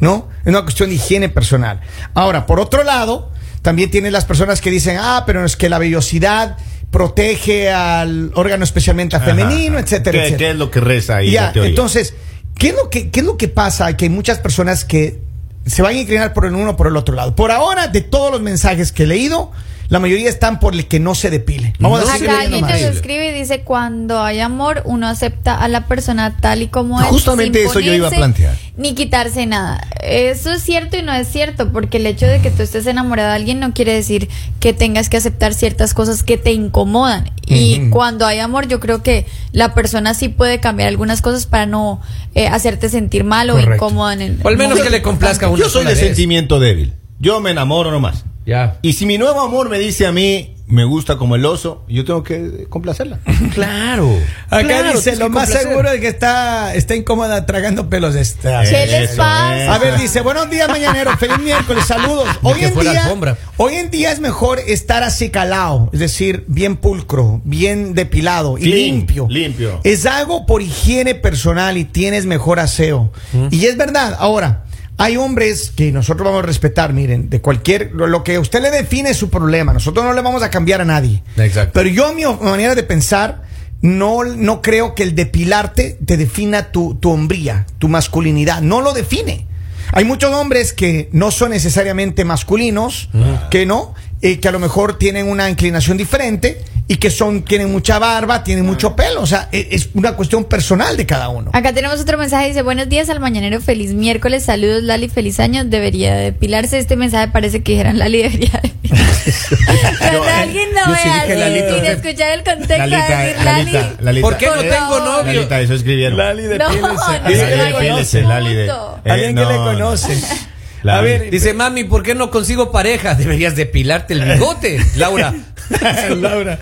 ¿no? 0.00 0.28
Es 0.42 0.46
una 0.48 0.62
cuestión 0.62 0.88
de 0.90 0.94
higiene 0.96 1.28
personal. 1.28 1.80
Ahora, 2.14 2.46
por 2.46 2.60
otro 2.60 2.82
lado, 2.84 3.31
también 3.62 3.90
tienes 3.90 4.12
las 4.12 4.24
personas 4.24 4.60
que 4.60 4.70
dicen, 4.70 4.96
ah, 5.00 5.22
pero 5.26 5.44
es 5.44 5.56
que 5.56 5.68
la 5.68 5.78
vellosidad 5.78 6.56
protege 6.90 7.70
al 7.72 8.30
órgano 8.34 8.64
especialmente 8.64 9.18
femenino, 9.18 9.76
Ajá. 9.76 9.84
etcétera, 9.84 10.12
¿Qué, 10.18 10.24
etcétera. 10.26 10.38
qué 10.38 10.50
es 10.50 10.56
lo 10.56 10.70
que 10.70 10.80
reza 10.80 11.16
ahí 11.16 11.30
Ya, 11.30 11.42
la 11.44 11.52
teoría? 11.52 11.70
entonces, 11.70 12.14
¿qué 12.58 12.68
es, 12.68 12.74
lo 12.74 12.90
que, 12.90 13.10
¿qué 13.10 13.20
es 13.20 13.26
lo 13.26 13.36
que 13.36 13.48
pasa? 13.48 13.96
Que 13.96 14.04
hay 14.06 14.10
muchas 14.10 14.38
personas 14.38 14.84
que 14.84 15.20
se 15.64 15.80
van 15.80 15.94
a 15.94 15.98
inclinar 15.98 16.34
por 16.34 16.44
el 16.44 16.54
uno 16.54 16.72
o 16.72 16.76
por 16.76 16.88
el 16.88 16.96
otro 16.96 17.14
lado. 17.14 17.34
Por 17.34 17.50
ahora, 17.50 17.86
de 17.86 18.00
todos 18.02 18.30
los 18.32 18.42
mensajes 18.42 18.92
que 18.92 19.04
he 19.04 19.06
leído, 19.06 19.52
la 19.88 19.98
mayoría 19.98 20.28
están 20.28 20.58
por 20.60 20.74
el 20.74 20.86
que 20.86 21.00
no 21.00 21.14
se 21.14 21.30
depile. 21.30 21.74
Vamos 21.78 22.00
No 22.00 22.04
a 22.04 22.06
se 22.06 22.12
decirle 22.12 22.32
Acá 22.32 22.42
alguien 22.42 22.60
nos 22.62 22.96
escribe 22.96 23.28
y 23.30 23.38
dice, 23.38 23.60
cuando 23.60 24.22
hay 24.22 24.40
amor, 24.40 24.82
uno 24.84 25.06
acepta 25.06 25.54
a 25.54 25.68
la 25.68 25.86
persona 25.86 26.36
tal 26.40 26.62
y 26.62 26.68
como 26.68 27.00
es. 27.00 27.06
Justamente 27.08 27.60
sin 27.60 27.68
eso 27.70 27.80
yo 27.80 27.92
iba 27.94 28.08
a 28.08 28.10
plantear. 28.10 28.56
Ni 28.76 28.94
quitarse 28.94 29.44
nada. 29.46 29.86
Eso 30.02 30.50
es 30.50 30.62
cierto 30.62 30.96
y 30.96 31.02
no 31.02 31.12
es 31.12 31.28
cierto, 31.28 31.72
porque 31.72 31.98
el 31.98 32.06
hecho 32.06 32.26
de 32.26 32.40
que 32.40 32.50
tú 32.50 32.62
estés 32.62 32.86
enamorado 32.86 33.28
de 33.28 33.34
alguien 33.36 33.60
no 33.60 33.74
quiere 33.74 33.92
decir 33.94 34.28
que 34.60 34.72
tengas 34.72 35.08
que 35.08 35.18
aceptar 35.18 35.54
ciertas 35.54 35.94
cosas 35.94 36.22
que 36.22 36.38
te 36.38 36.52
incomodan. 36.52 37.30
Y 37.46 37.90
cuando 37.90 38.24
hay 38.24 38.38
amor, 38.38 38.66
yo 38.68 38.80
creo 38.80 39.02
que 39.02 39.26
la 39.52 39.74
persona 39.74 40.14
sí 40.14 40.28
puede 40.28 40.58
cambiar 40.58 40.88
algunas 40.88 41.20
cosas 41.20 41.44
para 41.44 41.66
no 41.66 42.00
eh, 42.34 42.46
hacerte 42.46 42.88
sentir 42.88 43.24
mal 43.24 43.50
o 43.50 43.60
incómoda 43.60 44.14
en 44.14 44.22
el 44.22 44.40
O 44.42 44.48
al 44.48 44.56
menos 44.56 44.80
que 44.80 44.88
le 44.88 45.02
complazca 45.02 45.46
a 45.46 45.50
una 45.50 45.62
Yo 45.62 45.68
soy 45.68 45.84
de 45.84 45.90
vez. 45.90 45.98
sentimiento 45.98 46.58
débil. 46.58 46.94
Yo 47.18 47.40
me 47.40 47.50
enamoro 47.50 47.90
nomás. 47.90 48.24
Ya. 48.46 48.78
Y 48.82 48.94
si 48.94 49.06
mi 49.06 49.18
nuevo 49.18 49.40
amor 49.40 49.68
me 49.68 49.78
dice 49.78 50.06
a 50.06 50.12
mí, 50.12 50.56
me 50.66 50.84
gusta 50.84 51.16
como 51.18 51.36
el 51.36 51.44
oso, 51.44 51.84
yo 51.86 52.04
tengo 52.04 52.22
que 52.22 52.66
complacerla. 52.68 53.18
Claro. 53.52 54.08
Acá 54.48 54.66
Claro, 54.66 54.92
dice, 54.92 55.16
lo 55.16 55.28
más 55.28 55.44
complacer. 55.48 55.68
seguro 55.68 55.90
es 55.90 56.00
que 56.00 56.08
está, 56.08 56.74
está 56.74 56.96
incómoda 56.96 57.44
tragando 57.44 57.90
pelos. 57.90 58.14
Está. 58.14 58.62
¿Qué 58.62 58.86
les 58.86 59.10
pasa? 59.10 59.74
A 59.74 59.78
ver, 59.78 59.98
dice, 59.98 60.22
buenos 60.22 60.48
días, 60.48 60.68
mañanero, 60.68 61.16
feliz 61.18 61.38
miércoles, 61.44 61.84
saludos. 61.84 62.26
Hoy 62.42 62.64
en, 62.64 62.78
día, 62.78 63.02
alfombra. 63.02 63.36
hoy 63.58 63.74
en 63.74 63.90
día 63.90 64.10
es 64.12 64.20
mejor 64.20 64.58
estar 64.66 65.02
así 65.02 65.28
calado, 65.28 65.90
es 65.92 66.00
decir, 66.00 66.44
bien 66.48 66.76
pulcro, 66.76 67.42
bien 67.44 67.94
depilado 67.94 68.56
y 68.56 68.62
Clean, 68.62 68.96
limpio. 68.96 69.26
limpio. 69.28 69.80
Es 69.84 70.06
algo 70.06 70.46
por 70.46 70.62
higiene 70.62 71.14
personal 71.14 71.76
y 71.76 71.84
tienes 71.84 72.24
mejor 72.24 72.58
aseo. 72.60 73.12
Y 73.50 73.66
es 73.66 73.76
verdad, 73.76 74.16
ahora, 74.18 74.64
hay 75.02 75.16
hombres 75.16 75.72
que 75.74 75.90
nosotros 75.90 76.24
vamos 76.24 76.44
a 76.44 76.46
respetar, 76.46 76.92
miren, 76.92 77.28
de 77.28 77.40
cualquier, 77.40 77.90
lo, 77.92 78.06
lo 78.06 78.22
que 78.22 78.38
usted 78.38 78.62
le 78.62 78.70
define 78.70 79.10
es 79.10 79.16
su 79.16 79.30
problema, 79.30 79.72
nosotros 79.72 80.04
no 80.04 80.12
le 80.12 80.20
vamos 80.20 80.44
a 80.44 80.50
cambiar 80.50 80.80
a 80.80 80.84
nadie. 80.84 81.24
Exacto. 81.36 81.72
Pero 81.74 81.88
yo, 81.88 82.14
mi 82.14 82.22
manera 82.24 82.76
de 82.76 82.84
pensar, 82.84 83.42
no, 83.80 84.22
no 84.22 84.62
creo 84.62 84.94
que 84.94 85.02
el 85.02 85.16
depilarte 85.16 85.98
te 86.06 86.16
defina 86.16 86.70
tu, 86.70 86.94
tu 86.94 87.10
hombría, 87.10 87.66
tu 87.78 87.88
masculinidad. 87.88 88.62
No 88.62 88.80
lo 88.80 88.92
define. 88.92 89.48
Hay 89.90 90.04
muchos 90.04 90.32
hombres 90.32 90.72
que 90.72 91.08
no 91.10 91.32
son 91.32 91.50
necesariamente 91.50 92.24
masculinos, 92.24 93.10
que 93.50 93.66
no, 93.66 93.94
eh, 94.20 94.38
que 94.38 94.46
a 94.46 94.52
lo 94.52 94.60
mejor 94.60 94.98
tienen 94.98 95.28
una 95.28 95.50
inclinación 95.50 95.96
diferente 95.96 96.62
y 96.88 96.96
que 96.96 97.10
son, 97.10 97.42
tienen 97.42 97.70
mucha 97.72 97.98
barba, 97.98 98.42
tienen 98.44 98.66
mucho 98.66 98.94
pelo. 98.96 99.22
O 99.22 99.26
sea, 99.26 99.48
e- 99.52 99.68
es 99.70 99.88
una 99.94 100.12
cuestión 100.16 100.44
personal 100.44 100.96
de 100.96 101.06
cada 101.06 101.28
uno. 101.28 101.50
Acá 101.54 101.72
tenemos 101.72 102.00
otro 102.00 102.18
mensaje, 102.18 102.48
dice, 102.48 102.62
buenos 102.62 102.88
días 102.88 103.08
al 103.08 103.20
mañanero, 103.20 103.60
feliz 103.60 103.92
miércoles, 103.94 104.44
saludos 104.44 104.82
Lali, 104.82 105.08
feliz 105.08 105.40
año, 105.40 105.64
debería 105.64 106.14
depilarse. 106.14 106.78
Este 106.78 106.96
mensaje 106.96 107.28
parece 107.32 107.62
que 107.62 107.72
dijeran 107.72 107.98
Lali 107.98 108.22
debería 108.22 108.60
depilarse. 108.62 109.32
Cuando 109.98 110.24
Yo- 110.24 110.30
alguien 110.34 110.68
no 110.74 110.92
yo 110.92 110.96
sí 111.02 111.08
ve 111.08 111.34
dije 111.34 111.62
así, 111.68 111.74
sin 111.76 111.84
escuchar 111.86 112.30
el 112.38 112.44
contexto, 112.44 112.90
va 112.90 113.06
a 113.18 113.22
decir 113.22 113.44
Lali. 113.44 113.72
Lalita, 113.72 113.94
Lalita. 114.00 114.28
¿Por 114.28 114.36
qué 114.36 114.46
no 114.46 114.60
tengo 114.60 115.00
novio? 115.00 115.32
Lalita, 115.34 115.60
eso 115.60 115.74
escribieron. 115.74 116.18
Lali, 116.18 116.42
No, 116.42 116.48
depílese. 116.48 116.82
no, 116.82 116.84
Lali, 116.90 118.22
no, 118.22 118.28
Lali, 118.28 118.54
de-. 118.54 118.66
Eh, 118.66 119.10
Alguien 119.10 119.34
que 119.36 119.42
no, 119.42 119.48
le 119.50 119.56
no. 119.56 119.64
conoce. 119.64 120.12
A 120.12 120.84
Lali. 120.84 121.06
ver, 121.06 121.30
Dice, 121.30 121.54
mami, 121.54 121.84
¿por 121.84 122.02
qué 122.02 122.14
no 122.16 122.30
consigo 122.32 122.72
pareja? 122.72 123.14
Deberías 123.14 123.54
depilarte 123.54 124.14
el 124.14 124.24
bigote, 124.24 124.80
Laura. 124.96 125.32
Laura 126.16 126.58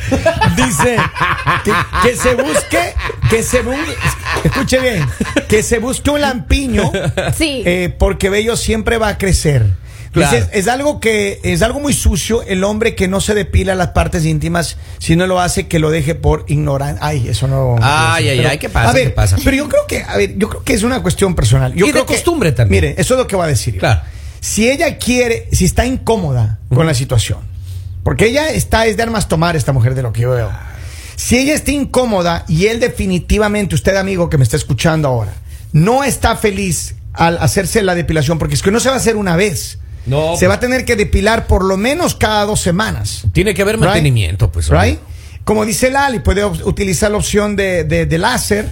dice 0.57 0.97
que, 1.65 1.73
que 2.03 2.17
se 2.17 2.35
busque, 2.35 2.95
que 3.29 3.43
se 3.43 3.63
busque, 3.63 3.95
escuche 4.45 4.81
bien, 4.81 5.07
que 5.49 5.63
se 5.63 5.79
busque 5.79 6.11
un 6.11 6.21
lampiño, 6.21 6.91
Sí. 7.37 7.63
eh, 7.67 7.95
porque 7.99 8.31
bello 8.31 8.57
siempre 8.57 8.99
va 8.99 9.09
a 9.09 9.19
crecer. 9.19 9.67
Claro. 10.13 10.37
Dice, 10.37 10.49
es 10.55 10.67
algo 10.67 10.99
que 10.99 11.39
es 11.45 11.63
algo 11.63 11.79
muy 11.79 11.93
sucio 11.93 12.43
el 12.43 12.65
hombre 12.65 12.97
que 12.97 13.07
no 13.07 13.21
se 13.21 13.33
depila 13.33 13.77
las 13.77 13.89
partes 13.91 14.25
íntimas 14.25 14.77
si 14.99 15.15
no 15.15 15.29
lo 15.29 15.41
hace 15.41 15.69
que 15.69 15.79
lo 15.79 15.89
deje 15.91 16.17
por 16.17 16.45
ignorancia. 16.49 16.99
Ay, 17.07 17.29
eso 17.29 17.47
no. 17.47 17.77
Ay, 17.81 18.29
ay, 18.29 18.41
ay, 18.45 18.59
¿qué 18.59 18.69
pasa? 18.69 18.91
A 18.91 18.93
ver, 18.93 19.05
¿Qué 19.05 19.11
pasa? 19.11 19.37
Pero 19.45 19.57
yo 19.57 19.69
creo 19.69 19.87
que, 19.87 20.03
a 20.03 20.17
ver, 20.17 20.37
yo 20.37 20.49
creo 20.49 20.65
que 20.65 20.73
es 20.75 20.83
una 20.83 21.01
cuestión 21.01 21.37
personal. 21.37 21.73
Yo 21.75 21.85
Y 21.85 21.91
de 21.91 21.93
creo 21.93 22.07
que- 22.07 22.15
costumbre 22.15 22.51
también. 22.51 22.83
Mire, 22.87 22.95
eso 23.01 23.15
es 23.15 23.19
lo 23.21 23.27
que 23.29 23.37
voy 23.37 23.45
a 23.45 23.49
decir. 23.49 23.75
yo. 23.75 23.81
Claro. 23.81 24.01
Si 24.41 24.69
ella 24.69 24.99
quiere, 24.99 25.47
si 25.53 25.67
está 25.67 25.87
incómoda 25.87 26.59
con 26.75 26.87
la 26.89 26.95
situación, 26.95 27.39
porque 28.03 28.27
ella 28.27 28.51
está, 28.51 28.87
es 28.87 28.97
de 28.97 29.03
armas 29.03 29.29
tomar 29.29 29.57
esta 29.57 29.73
mujer 29.73 29.95
de 29.95 30.03
lo 30.03 30.13
que 30.13 30.23
yo 30.23 30.31
veo. 30.31 30.51
Si 31.17 31.39
ella 31.39 31.55
está 31.55 31.71
incómoda 31.71 32.45
y 32.49 32.67
él 32.67 32.81
definitivamente, 32.81 33.75
usted 33.75 33.97
amigo 33.97 34.31
que 34.31 34.39
me 34.39 34.45
está 34.45 34.57
escuchando 34.57 35.09
ahora, 35.09 35.33
no 35.73 36.03
está 36.03 36.37
feliz 36.37 36.95
al 37.13 37.39
hacerse 37.39 37.83
la 37.83 37.95
depilación, 37.95 38.39
porque 38.39 38.55
es 38.55 38.63
que 38.63 38.71
no 38.71 38.81
se 38.81 38.89
va 38.89 38.95
a 38.95 38.99
hacer 38.99 39.17
una 39.17 39.37
vez. 39.37 39.79
No. 40.07 40.37
Se 40.37 40.47
va 40.47 40.55
a 40.55 40.61
tener 40.61 40.85
que 40.87 40.97
depilar 40.97 41.47
por 41.47 41.65
lo 41.65 41.77
menos 41.77 42.15
cada 42.15 42.45
dos 42.47 42.61
semanas. 42.61 43.25
Tiene 43.33 43.53
que 43.55 43.63
haber 43.63 43.77
Right? 43.77 43.85
mantenimiento, 43.85 44.51
pues. 44.51 44.69
Right? 44.71 44.99
Como 45.45 45.65
dice 45.65 45.91
Lali, 45.91 46.21
puede 46.21 46.45
utilizar 46.45 47.11
la 47.11 47.17
opción 47.17 47.57
de, 47.57 47.83
de- 47.85 48.07
de 48.07 48.19
láser, 48.19 48.69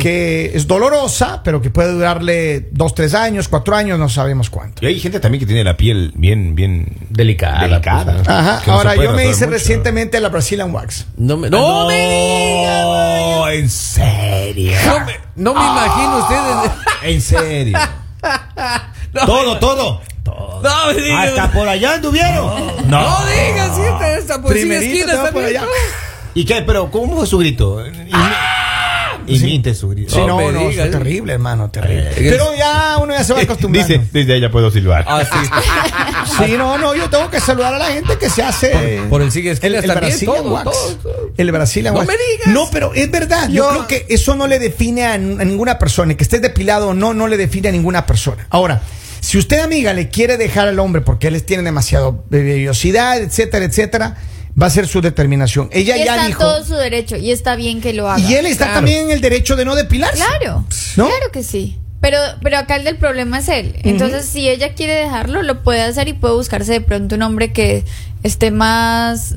que 0.00 0.52
es 0.54 0.66
dolorosa, 0.66 1.42
pero 1.42 1.60
que 1.60 1.68
puede 1.70 1.92
durarle 1.92 2.68
dos, 2.72 2.94
tres 2.94 3.12
años, 3.14 3.48
cuatro 3.48 3.74
años, 3.76 3.98
no 3.98 4.08
sabemos 4.08 4.48
cuánto. 4.48 4.82
Y 4.84 4.88
hay 4.88 5.00
gente 5.00 5.20
también 5.20 5.40
que 5.40 5.46
tiene 5.46 5.64
la 5.64 5.76
piel 5.76 6.12
bien, 6.14 6.54
bien 6.54 6.86
Delicada, 7.10 7.62
delicada. 7.62 8.14
pues, 8.16 8.28
Ajá, 8.28 8.62
Que 8.64 8.70
no 8.70 8.76
ahora 8.78 8.94
yo 8.96 9.12
me 9.12 9.24
hice 9.28 9.46
mucho. 9.46 9.50
recientemente 9.58 10.20
la 10.20 10.28
Brazilian 10.30 10.72
Wax. 10.74 11.06
No 11.16 11.36
me, 11.36 11.50
no 11.50 11.86
me 11.88 11.94
diga, 11.94 12.82
No, 12.82 13.48
en 13.50 13.68
serio. 13.68 14.72
No 14.86 15.00
me, 15.04 15.12
no 15.36 15.54
me 15.54 15.60
imagino 15.60 16.18
ustedes. 16.18 16.70
En 17.02 17.20
serio. 17.20 17.78
No, 19.12 19.26
Todo, 19.26 19.58
todo. 19.58 20.00
No 20.24 20.86
me 20.86 20.94
diga. 21.02 21.22
Hasta 21.24 21.50
por 21.50 21.68
allá 21.68 21.94
anduvieron. 21.94 22.46
No, 22.88 23.16
diga, 23.26 23.74
sí, 23.74 23.80
está, 23.82 24.16
está 24.16 24.40
por 24.40 24.52
Primerito 24.52 25.04
esquina, 25.10 25.30
por 25.30 25.44
allá. 25.44 25.64
¿Y 26.34 26.44
qué? 26.44 26.62
Pero, 26.66 26.90
¿cómo 26.90 27.16
fue 27.16 27.26
su 27.26 27.38
grito? 27.38 27.84
Imi- 27.84 28.32
Imite 29.26 29.74
su 29.74 29.88
grito. 29.90 30.12
Sí, 30.14 30.20
No 30.20 30.40
no, 30.40 30.50
no, 30.50 30.70
terrible, 30.70 31.34
hermano, 31.34 31.70
terrible. 31.70 32.10
Eh, 32.10 32.14
Pero 32.30 32.46
ya 32.58 32.96
uno 33.00 33.12
ya 33.14 33.22
se 33.22 33.32
va 33.32 33.40
acostumbrando. 33.42 33.86
Dice, 33.86 34.04
desde 34.12 34.36
ella 34.36 34.50
puedo 34.50 34.70
silbar. 34.70 35.04
Ah, 35.06 35.22
sí. 35.24 35.38
Sí, 36.46 36.54
no, 36.56 36.78
no, 36.78 36.94
yo 36.94 37.10
tengo 37.10 37.28
que 37.30 37.40
saludar 37.40 37.74
a 37.74 37.78
la 37.78 37.86
gente 37.86 38.16
que 38.18 38.30
se 38.30 38.42
hace. 38.42 38.70
Por- 39.02 39.08
por 39.10 39.22
el 39.22 39.30
sigue 39.32 39.50
el, 39.60 39.74
el 39.74 39.82
Brazilian 39.86 40.36
todo, 40.42 40.52
Wax. 40.54 40.64
todo, 40.64 40.96
todo. 41.02 41.30
El 41.36 41.52
Brazilian 41.52 41.94
No 41.94 42.00
Wax. 42.00 42.08
me 42.08 42.14
digas. 42.14 42.46
No, 42.48 42.68
pero 42.72 42.92
es 42.94 43.10
verdad. 43.10 43.48
Yo, 43.48 43.54
Yo- 43.64 43.70
creo 43.70 43.86
que 43.86 44.06
eso 44.14 44.34
no 44.34 44.46
le 44.46 44.58
define 44.58 45.04
a, 45.04 45.18
ninguna 45.18 45.78
persona. 45.78 46.14
Que 46.16 46.22
estés 46.24 46.40
depilado 46.42 46.88
o 46.88 46.94
no, 46.94 47.12
no 47.14 47.26
le 47.28 47.36
define 47.36 47.68
a 47.68 47.72
ninguna 47.72 48.06
persona. 48.06 48.46
Ahora, 48.50 48.82
Si 49.20 49.38
usted, 49.38 49.60
amiga, 49.60 49.92
le 49.92 50.08
quiere 50.08 50.36
dejar 50.36 50.66
al 50.68 50.78
hombre 50.80 51.00
porque 51.00 51.28
él 51.28 51.40
tiene 51.44 51.62
demasiado 51.62 52.24
vellosidad, 52.28 53.18
etcétera, 53.20 53.64
etcétera, 53.66 54.16
va 54.60 54.66
a 54.66 54.70
ser 54.70 54.86
su 54.86 55.00
determinación. 55.00 55.68
Ella 55.72 55.96
Y 55.96 56.00
ya 56.04 56.12
está 56.12 56.20
en 56.22 56.26
dijo. 56.28 56.40
todo 56.42 56.64
su 56.64 56.74
derecho 56.74 57.16
y 57.16 57.30
está 57.30 57.56
bien 57.56 57.80
que 57.80 57.92
lo 57.92 58.10
haga. 58.10 58.20
Y 58.20 58.34
él 58.34 58.46
está 58.46 58.64
Claro. 58.66 58.78
también 58.78 59.04
en 59.06 59.10
el 59.12 59.20
derecho 59.20 59.56
de 59.56 59.64
no 59.64 59.74
depilarse. 59.74 60.22
Claro, 60.38 60.64
¿No? 60.96 61.06
claro 61.08 61.30
que 61.32 61.42
sí. 61.42 61.78
Pero, 62.00 62.18
pero 62.42 62.58
acá 62.58 62.74
el 62.76 62.84
del 62.84 62.96
problema 62.96 63.38
es 63.38 63.48
él. 63.48 63.76
Entonces, 63.84 64.26
si 64.26 64.48
ella 64.48 64.74
quiere 64.74 64.94
dejarlo, 64.94 65.42
lo 65.44 65.62
puede 65.62 65.82
hacer 65.82 66.08
y 66.08 66.14
puede 66.14 66.34
buscarse 66.34 66.72
de 66.72 66.80
pronto 66.80 67.14
un 67.14 67.22
hombre 67.22 67.52
que 67.52 67.84
esté 68.24 68.50
más. 68.50 69.36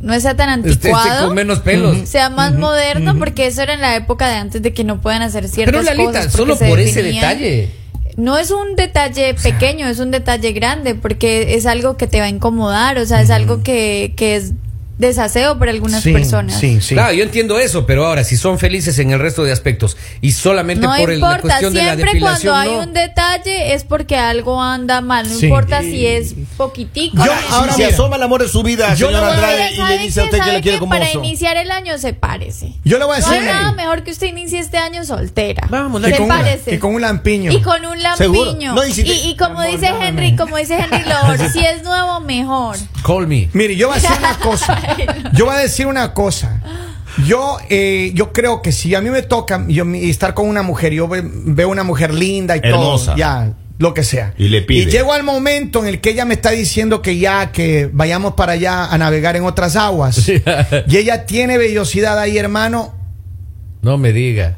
no 0.00 0.18
sea 0.20 0.36
tan 0.36 0.60
Este- 0.60 0.70
este 0.70 0.92
anticuado. 0.92 1.26
con 1.26 1.34
menos 1.34 1.60
pelos. 1.60 2.08
sea 2.08 2.28
más 2.30 2.52
moderno, 2.54 3.18
porque 3.18 3.46
eso 3.46 3.62
era 3.62 3.74
en 3.74 3.80
la 3.80 3.96
época 3.96 4.28
de 4.28 4.34
antes 4.36 4.62
de 4.62 4.72
que 4.74 4.84
no 4.84 5.00
puedan 5.00 5.22
hacer 5.22 5.48
ciertas 5.48 5.72
Pero 5.72 5.82
Lalita, 5.82 6.04
cosas. 6.20 6.24
porque 6.26 6.36
solo 6.36 6.56
se 6.56 6.68
por 6.68 6.78
ese 6.78 7.02
detalle. 7.02 7.70
No 8.16 8.38
es 8.38 8.50
un 8.50 8.76
detalle 8.76 9.34
pequeño, 9.34 9.86
es 9.88 9.98
un 9.98 10.10
detalle 10.10 10.52
grande, 10.52 10.94
porque 10.94 11.54
es 11.54 11.66
algo 11.66 11.96
que 11.98 12.06
te 12.06 12.18
va 12.18 12.26
a 12.26 12.30
incomodar, 12.30 12.96
o 12.98 13.04
sea, 13.04 13.20
es 13.20 13.30
algo 13.30 13.62
que, 13.62 14.14
que 14.16 14.36
es 14.36 14.52
desaseo 14.98 15.58
para 15.58 15.70
algunas 15.72 16.02
Sí, 16.02 16.12
personas. 16.12 16.58
Sí, 16.58 16.80
sí. 16.80 16.94
Claro, 16.94 17.12
yo 17.12 17.22
entiendo 17.22 17.58
eso, 17.58 17.84
pero 17.86 18.06
ahora 18.06 18.24
si 18.24 18.36
son 18.36 18.58
felices 18.58 18.98
en 18.98 19.10
el 19.10 19.18
resto 19.18 19.44
de 19.44 19.52
aspectos 19.52 19.96
y 20.20 20.32
solamente 20.32 20.86
No 20.86 20.94
por 20.96 21.10
el- 21.10 21.20
la 21.20 21.26
importa, 21.26 21.40
cuestión 21.42 21.74
de 21.74 21.80
la 21.80 21.86
siempre 21.94 22.12
depilación 22.12 22.52
cuando 22.54 22.70
hay 22.70 22.76
no. 22.78 22.82
un 22.84 22.92
detalle 22.94 23.74
es 23.74 23.84
porque 23.84 24.16
algo 24.16 24.62
anda 24.62 25.00
mal, 25.00 25.28
no 25.28 25.34
Sí. 25.34 25.46
importa 25.46 25.82
si 25.82 26.06
es 26.06 26.34
poquitico. 26.56 27.16
Yo- 27.24 27.32
ahora 27.50 27.74
mira, 27.76 27.88
asoma 27.88 28.16
el 28.16 28.22
amor 28.22 28.42
de 28.42 28.48
su 28.48 28.62
vida, 28.62 28.94
yo 28.94 29.08
señor 29.08 29.12
le 29.12 29.18
voy 29.20 29.28
a- 29.28 29.32
Andrade, 29.34 29.72
y 29.72 29.76
¿sabe 29.76 29.96
le 29.96 30.02
dice 30.02 30.20
a 30.20 30.22
qué? 30.22 30.26
usted 30.28 30.38
que 30.38 30.44
¿Sabe 30.44 30.52
le 30.56 30.62
quiere 30.62 30.78
como 30.78 30.90
Para 30.90 31.08
oso. 31.08 31.18
iniciar 31.18 31.56
el 31.56 31.70
año, 31.70 31.98
sepárese. 31.98 32.72
Yo 32.84 32.98
le 32.98 33.04
voy 33.04 33.16
a 33.16 33.20
No 33.20 33.28
decir. 33.30 33.48
hay 33.48 33.54
nada 33.54 33.72
mejor 33.72 34.02
que 34.02 34.10
usted 34.10 34.26
inicie 34.28 34.58
este 34.60 34.78
año 34.78 35.04
soltera. 35.04 35.66
Vamos, 35.68 36.00
con 36.02 36.10
una- 36.22 36.36
Sepárese. 36.38 36.74
y 36.74 36.78
con 36.78 36.94
un 36.94 37.00
lampiño. 37.02 37.52
Y 37.52 37.60
con 37.60 37.84
un 37.84 38.02
lampiño. 38.02 38.74
No, 38.74 38.86
y 38.86 38.92
si 38.92 39.04
te- 39.04 39.12
y, 39.14 39.28
y 39.30 39.36
como 39.36 39.60
Amor, 39.60 39.70
dice. 39.72 39.92
Henry, 40.00 40.36
como 40.36 40.56
dice 40.56 40.74
Henry 40.76 41.04
Lord, 41.08 41.38
si 41.52 41.58
es 41.64 41.82
nuevo, 41.82 42.20
mejor. 42.20 42.76
Call 43.04 43.26
me. 43.26 43.48
Mire, 43.52 43.76
yo 43.76 43.88
voy 43.88 43.98
a 43.98 44.00
decir 44.00 44.16
una 44.18 44.38
cosa. 44.38 44.80
Yo 45.32 45.46
voy 45.46 45.54
a 45.54 45.58
decir 45.58 45.86
una 45.86 46.12
cosa. 46.14 46.60
Yo, 47.26 47.56
eh, 47.70 48.10
yo 48.14 48.32
creo 48.32 48.60
que 48.62 48.72
si 48.72 48.94
a 48.94 49.00
mí 49.00 49.08
me 49.10 49.22
toca 49.22 49.64
yo, 49.68 49.84
estar 49.94 50.34
con 50.34 50.48
una 50.48 50.62
mujer, 50.62 50.92
yo 50.92 51.08
ve- 51.08 51.22
veo 51.24 51.68
una 51.70 51.82
mujer 51.82 52.12
linda 52.12 52.56
y 52.56 52.60
Hermosa. 52.62 53.06
todo, 53.12 53.16
ya, 53.16 53.52
lo 53.78 53.94
que 53.94 54.02
sea. 54.04 54.34
Y 54.36 54.48
le 54.48 54.60
pide. 54.62 54.82
Y 54.82 54.86
llego 54.86 55.12
al 55.14 55.22
momento 55.22 55.80
en 55.80 55.86
el 55.88 56.00
que 56.02 56.10
ella 56.10 56.24
me 56.26 56.34
está 56.34 56.50
diciendo 56.50 57.00
que 57.00 57.16
ya, 57.18 57.52
que 57.52 57.88
vayamos 57.92 58.34
para 58.34 58.52
allá 58.52 58.84
a 58.86 58.98
navegar 58.98 59.34
en 59.36 59.44
otras 59.44 59.76
aguas. 59.76 60.28
y 60.28 60.96
ella 60.96 61.24
tiene 61.24 61.56
vellosidad 61.56 62.18
ahí, 62.18 62.36
hermano. 62.36 62.94
No 63.80 63.96
me 63.96 64.12
diga. 64.12 64.54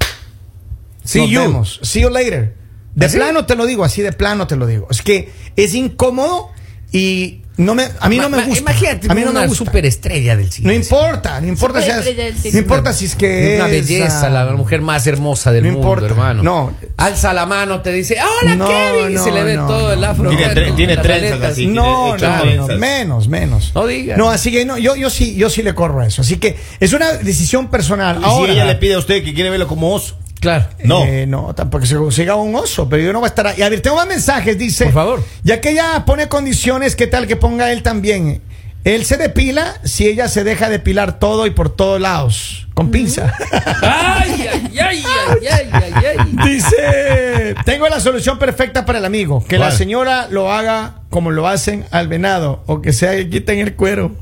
See 1.05 1.21
Nos 1.23 1.31
you. 1.31 1.41
vemos. 1.41 1.81
See 1.83 2.03
you 2.03 2.11
later. 2.11 2.55
De 2.95 3.07
¿Así? 3.07 3.17
plano 3.19 3.47
te 3.47 3.55
lo 3.55 3.67
digo, 3.67 3.85
así 3.85 4.03
de 4.03 4.13
plano 4.13 4.49
te 4.49 4.57
lo 4.57 4.67
digo. 4.67 4.89
Es 4.91 5.03
que 5.03 5.31
es 5.55 5.75
incómodo 5.75 6.51
y 6.91 7.43
no 7.59 7.75
me, 7.75 7.85
a 8.01 8.09
mí 8.09 8.17
no 8.17 8.29
me 8.31 8.39
ma- 8.39 8.45
gusta. 8.45 8.61
Imagínate 8.61 9.09
a 9.11 9.15
mí 9.15 9.21
no 9.23 9.31
una 9.31 9.41
me 9.43 9.47
gusta. 9.49 9.65
superestrella 9.67 10.37
del 10.37 10.51
cine. 10.51 10.69
No 10.69 10.73
importa, 10.75 11.41
no 11.41 11.49
importa 11.49 11.83
si, 11.83 11.91
cine. 11.91 12.53
no 12.53 12.59
importa 12.59 12.93
si 12.93 13.05
es 13.05 13.15
que 13.17 13.57
Una 13.57 13.67
es, 13.67 13.73
belleza, 13.87 14.31
la 14.31 14.47
mujer 14.53 14.81
más 14.81 15.07
hermosa 15.07 15.53
del 15.53 15.65
no 15.65 15.73
mundo, 15.73 15.87
importa. 15.89 16.07
hermano. 16.07 16.43
No. 16.43 16.73
Alza 16.97 17.33
la 17.35 17.45
mano, 17.47 17.83
te 17.83 17.93
dice, 17.93 18.17
¡Hola, 18.43 18.55
No, 18.57 18.67
Kevin! 18.69 19.15
Y 19.17 19.19
se 19.19 19.31
le 19.33 19.43
ve 19.45 19.57
no, 19.57 19.67
todo 19.67 19.93
el 19.93 20.03
afro. 20.05 20.25
no. 20.25 20.31
Tiene 20.31 20.55
tre- 20.55 20.75
tiene 20.75 20.97
trenzas 20.97 21.33
aletas. 21.33 21.53
así. 21.53 21.67
No, 21.67 22.17
no, 22.17 22.69
menos, 22.79 23.29
menos. 23.29 23.73
No 23.75 23.87
digas. 23.87 24.17
No, 24.17 24.31
así 24.31 24.51
que 24.51 24.65
no, 24.65 24.79
yo, 24.79 24.97
yo 24.97 25.11
sí, 25.11 25.35
yo 25.37 25.51
sí 25.51 25.63
le 25.63 25.75
corro 25.75 26.01
a 26.01 26.07
eso. 26.07 26.23
Así 26.23 26.37
que 26.37 26.57
es 26.81 26.93
una 26.93 27.13
decisión 27.15 27.69
personal. 27.69 28.19
Y 28.21 28.25
Ahora, 28.25 28.47
si 28.47 28.53
ella 28.59 28.65
le 28.67 28.77
pide 28.77 28.95
a 28.95 28.99
usted 28.99 29.23
que 29.25 29.35
quiere 29.35 29.51
verlo 29.51 29.67
como 29.67 29.93
oso. 29.93 30.17
Claro. 30.41 30.67
No. 30.85 31.05
Eh, 31.05 31.27
no, 31.27 31.55
tampoco 31.55 31.87
se 31.87 31.97
consiga 31.97 32.37
un 32.37 32.55
oso, 32.55 32.89
pero 32.89 33.03
yo 33.03 33.13
no 33.13 33.21
voy 33.21 33.27
a 33.27 33.31
estar 33.31 33.47
ahí. 33.47 33.63
A 33.63 33.69
ver, 33.69 33.81
tengo 33.81 33.97
más 33.97 34.07
mensajes, 34.07 34.57
dice. 34.57 34.85
Por 34.85 34.95
favor. 34.95 35.25
Ya 35.43 35.61
que 35.61 35.71
ella 35.71 36.05
pone 36.05 36.29
condiciones, 36.29 36.97
¿qué 36.97 37.07
tal 37.07 37.27
que 37.27 37.37
ponga 37.37 37.73
él 37.73 37.83
también? 37.83 38.43
Él 38.85 39.05
se 39.05 39.17
depila 39.17 39.75
si 39.85 40.07
ella 40.07 40.29
se 40.29 40.45
deja 40.45 40.69
depilar 40.69 41.19
todo 41.19 41.47
y 41.47 41.51
por 41.51 41.69
todos 41.69 42.01
lados, 42.01 42.69
con 42.75 42.91
pinza. 42.91 43.35
¡Ay, 43.83 44.47
ay, 44.51 44.79
ay, 44.81 45.05
ay, 45.05 45.47
ay, 45.51 45.69
ay, 45.73 45.93
ay! 46.17 46.49
Dice, 46.49 47.55
tengo 47.65 47.89
la 47.89 48.01
solución 48.01 48.39
perfecta 48.39 48.87
para 48.87 49.01
el 49.01 49.05
amigo, 49.05 49.45
que 49.47 49.59
la 49.59 49.73
señora 49.73 50.29
lo 50.31 50.53
haga 50.53 51.01
como 51.11 51.33
lo 51.33 51.49
hacen 51.49 51.85
al 51.91 52.09
venado, 52.09 52.63
o 52.67 52.81
que 52.81 52.93
sea 52.93 53.13
que 53.17 53.29
quiten 53.29 53.59
el 53.59 53.75
cuero. 53.75 54.15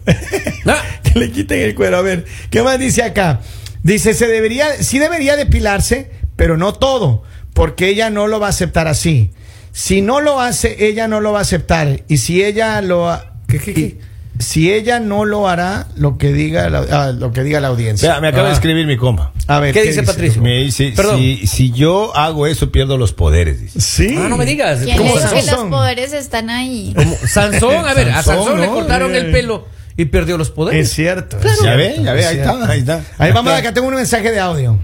Ah. 0.66 0.82
que 1.02 1.18
le 1.18 1.30
quiten 1.30 1.60
el 1.60 1.74
cuero. 1.74 1.98
A 1.98 2.02
ver, 2.02 2.24
¿qué 2.50 2.62
más 2.62 2.78
dice 2.78 3.02
acá? 3.02 3.40
Dice, 3.86 4.14
se 4.14 4.26
debería, 4.26 4.82
sí 4.82 4.98
debería 4.98 5.36
depilarse, 5.36 6.10
pero 6.34 6.56
no 6.56 6.72
todo, 6.74 7.22
porque 7.54 7.88
ella 7.88 8.10
no 8.10 8.26
lo 8.26 8.40
va 8.40 8.48
a 8.48 8.50
aceptar 8.50 8.88
así. 8.88 9.30
Si 9.70 10.02
no 10.02 10.20
lo 10.20 10.40
hace, 10.40 10.88
ella 10.88 11.06
no 11.06 11.20
lo 11.20 11.30
va 11.32 11.38
a 11.38 11.42
aceptar. 11.42 12.02
Y 12.08 12.16
si 12.16 12.42
ella 12.42 12.80
lo 12.82 13.08
ha- 13.08 13.34
¿Qué, 13.46 13.60
qué, 13.60 13.74
qué? 13.74 13.80
y- 13.80 13.98
si 14.38 14.72
ella 14.72 14.98
no 15.00 15.24
lo 15.24 15.48
hará, 15.48 15.86
lo 15.96 16.18
que 16.18 16.32
diga 16.32 16.68
la, 16.68 16.80
ah, 16.90 17.12
lo 17.12 17.30
que 17.32 17.42
diga 17.44 17.60
la 17.60 17.68
audiencia. 17.68 18.10
Vea, 18.10 18.20
me 18.20 18.28
acaba 18.28 18.46
Ah. 18.46 18.48
de 18.48 18.54
escribir 18.54 18.86
mi 18.88 18.96
compa. 18.96 19.32
A 19.46 19.60
ver, 19.60 19.72
¿Qué 19.72 19.82
dice 19.84 20.02
Patricio? 20.02 20.42
Me 20.42 20.58
dice, 20.64 20.92
Perdón. 20.96 21.18
si, 21.20 21.46
si 21.46 21.70
yo 21.70 22.14
hago 22.16 22.46
eso, 22.48 22.72
pierdo 22.72 22.98
los 22.98 23.12
poderes. 23.12 23.60
Dice. 23.62 23.80
Sí. 23.80 24.16
Ah, 24.18 24.28
no 24.28 24.36
me 24.36 24.44
digas. 24.44 24.80
¿Quién 24.82 24.98
¿Cómo 24.98 25.14
que 25.14 25.20
los 25.20 25.30
Sansón? 25.30 25.70
poderes 25.70 26.12
están 26.12 26.50
ahí? 26.50 26.92
Como 26.96 27.16
Sansón, 27.26 27.86
a 27.86 27.94
ver, 27.94 28.10
a 28.10 28.22
Sansón, 28.22 28.34
Sansón 28.44 28.60
le 28.60 28.66
¿no? 28.66 28.74
cortaron 28.74 29.14
Eh. 29.14 29.18
el 29.20 29.30
pelo 29.32 29.68
y 29.96 30.04
perdió 30.06 30.36
los 30.38 30.50
poderes. 30.50 30.88
Es 30.88 30.94
cierto. 30.94 31.38
Claro. 31.38 31.56
es 31.56 31.62
Ya 31.62 31.76
ve, 31.76 31.96
ya 32.02 32.12
ve, 32.12 32.20
es 32.20 32.26
ahí 32.26 32.34
cierto. 32.36 32.52
está, 32.60 32.72
ahí 32.72 32.78
está. 32.80 33.00
Ahí 33.18 33.32
vamos, 33.32 33.52
acá 33.52 33.72
tengo 33.72 33.88
un 33.88 33.94
mensaje 33.94 34.30
de 34.30 34.40
audio. 34.40 34.78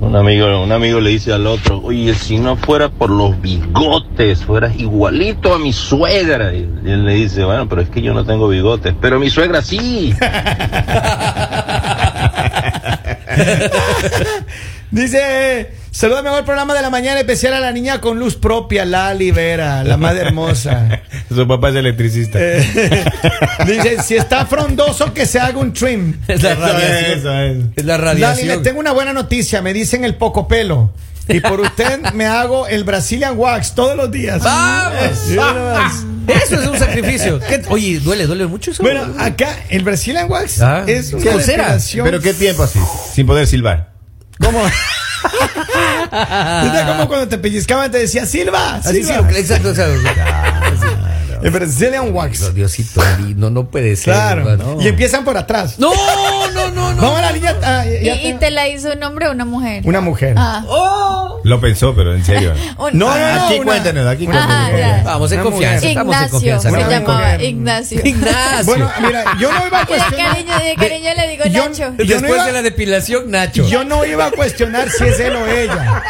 Un 0.00 0.16
amigo, 0.16 0.62
un 0.62 0.72
amigo 0.72 1.00
le 1.00 1.10
dice 1.10 1.32
al 1.32 1.46
otro, 1.46 1.80
oye, 1.82 2.14
si 2.14 2.36
no 2.38 2.56
fuera 2.56 2.90
por 2.90 3.08
los 3.10 3.40
bigotes, 3.40 4.42
fueras 4.44 4.76
igualito 4.76 5.54
a 5.54 5.58
mi 5.58 5.72
suegra. 5.72 6.52
Y 6.52 6.68
él 6.84 7.06
le 7.06 7.14
dice, 7.14 7.44
bueno, 7.44 7.68
pero 7.68 7.80
es 7.80 7.88
que 7.88 8.02
yo 8.02 8.12
no 8.12 8.24
tengo 8.26 8.48
bigotes, 8.48 8.92
pero 9.00 9.18
mi 9.18 9.30
suegra 9.30 9.62
sí. 9.62 10.14
Dice, 14.90 15.70
saluda 15.94 16.22
mejor 16.22 16.44
programa 16.44 16.74
de 16.74 16.82
la 16.82 16.90
mañana 16.90 17.20
especial 17.20 17.54
a 17.54 17.60
la 17.60 17.70
niña 17.70 18.00
con 18.00 18.18
luz 18.18 18.34
propia, 18.36 18.84
Lali 18.84 19.30
Vera, 19.30 19.84
la 19.84 19.96
más 19.96 20.16
hermosa. 20.16 21.02
Su 21.28 21.46
papá 21.46 21.68
es 21.70 21.76
electricista. 21.76 22.38
Eh, 22.40 23.04
dice, 23.66 24.02
si 24.02 24.16
está 24.16 24.44
frondoso 24.46 25.14
que 25.14 25.24
se 25.24 25.38
haga 25.38 25.58
un 25.58 25.72
trim. 25.72 26.16
Es 26.26 26.42
la 26.42 26.52
Eso 26.52 26.60
radiación. 26.60 27.18
eso 27.18 27.40
es. 27.40 27.56
Es 27.76 27.84
la 27.84 27.96
Lali, 27.98 28.20
le 28.20 28.26
radiación. 28.30 28.62
tengo 28.64 28.80
una 28.80 28.92
buena 28.92 29.12
noticia, 29.12 29.62
me 29.62 29.72
dicen 29.72 30.04
el 30.04 30.16
poco 30.16 30.48
pelo. 30.48 30.92
Y 31.28 31.40
por 31.40 31.60
usted 31.60 32.00
me 32.12 32.26
hago 32.26 32.66
el 32.66 32.84
Brazilian 32.84 33.38
Wax 33.38 33.74
todos 33.74 33.96
los 33.96 34.10
días. 34.10 34.42
¡Vamos! 34.42 36.04
Eso 36.28 36.60
es 36.60 36.68
un 36.68 36.78
sacrificio. 36.78 37.38
¿Qué- 37.40 37.62
Oye, 37.68 37.98
¿duele, 38.00 38.26
duele 38.26 38.46
mucho 38.46 38.72
eso? 38.72 38.82
Bueno, 38.82 39.14
acá 39.18 39.56
el 39.70 39.84
Brazilian 39.84 40.30
Wax 40.30 40.60
Ah, 40.60 40.84
es 40.86 41.14
¿qué 41.14 41.30
una 41.30 41.78
Pero 42.04 42.20
qué 42.20 42.34
tiempo 42.34 42.62
así, 42.64 42.78
sin 43.14 43.26
poder 43.26 43.46
silbar. 43.46 43.92
¿Cómo? 44.38 44.60
¿Viste 45.24 46.84
cómo 46.86 47.08
cuando 47.08 47.28
te 47.28 47.38
pellizcaban 47.38 47.90
te 47.90 47.98
decía 47.98 48.26
Silva? 48.26 48.76
Así 48.76 49.02
sí, 49.02 49.04
Silva? 49.04 49.30
exacto, 49.32 49.70
o 49.70 49.74
sea, 49.74 49.86
El 51.42 51.50
Brazilian 51.50 52.14
Wax. 52.14 52.54
Diosito 52.54 53.02
lindo, 53.20 53.50
no 53.50 53.66
puede 53.68 53.96
ser. 53.96 54.14
Claro. 54.14 54.50
hermano. 54.50 54.80
Y 54.80 54.88
empiezan 54.88 55.24
por 55.24 55.36
atrás. 55.36 55.78
No, 55.78 55.92
no, 55.94 55.96
no, 55.96 56.30
no. 56.30 56.33
Vamos 56.96 57.18
a 57.18 57.22
la 57.22 57.32
línea. 57.32 57.56
ah, 57.62 57.84
ya- 57.84 57.90
¿Y, 58.00 58.04
ya 58.04 58.14
y 58.16 58.22
tengo- 58.22 58.38
te 58.38 58.50
la 58.50 58.68
hizo 58.68 58.92
un 58.92 59.02
hombre 59.02 59.28
o 59.28 59.32
una 59.32 59.44
mujer? 59.44 59.82
Una 59.84 60.00
mujer. 60.00 60.34
Ah. 60.36 60.64
Oh. 60.68 61.40
Lo 61.44 61.60
pensó, 61.60 61.94
pero 61.94 62.14
en 62.14 62.24
serio. 62.24 62.52
Un- 62.78 62.98
No, 62.98 63.08
no, 63.08 63.34
no. 63.34 63.44
Aquí 63.46 63.54
una- 63.56 63.64
cuéntenos, 63.64 64.06
aquí 64.06 64.26
una 64.26 64.46
cuéntenos. 64.70 65.04
Vamos 65.04 65.32
en 65.32 65.40
confianza. 65.42 65.86
Estamos 65.86 66.14
en 66.14 66.18
Ignacio, 66.20 66.30
confianza. 66.30 66.70
se 66.70 66.76
Ignacio. 66.76 67.00
llamaba. 67.00 67.42
Ignacio. 67.42 68.00
Ignacio. 68.04 68.64
Bueno, 68.64 68.90
mira, 69.06 69.24
yo 69.40 69.52
no 69.52 69.66
iba 69.66 69.78
a 69.78 69.80
de 69.84 69.86
cuestionar. 69.86 70.26
cariño, 70.32 70.58
de 70.58 70.74
cariño 70.76 71.10
le 71.16 71.28
digo 71.28 71.44
yo- 71.46 71.68
Nacho. 71.68 71.82
yo 71.82 71.90
no 71.90 71.96
Después 72.04 72.34
iba- 72.34 72.46
de 72.46 72.52
la 72.52 72.62
depilación, 72.62 73.30
Nacho. 73.30 73.68
Yo 73.68 73.84
no 73.84 74.04
iba 74.04 74.26
a 74.26 74.30
cuestionar 74.30 74.88
si 74.90 75.04
es 75.04 75.20
él 75.20 75.34
o 75.36 75.46
ella. 75.46 76.02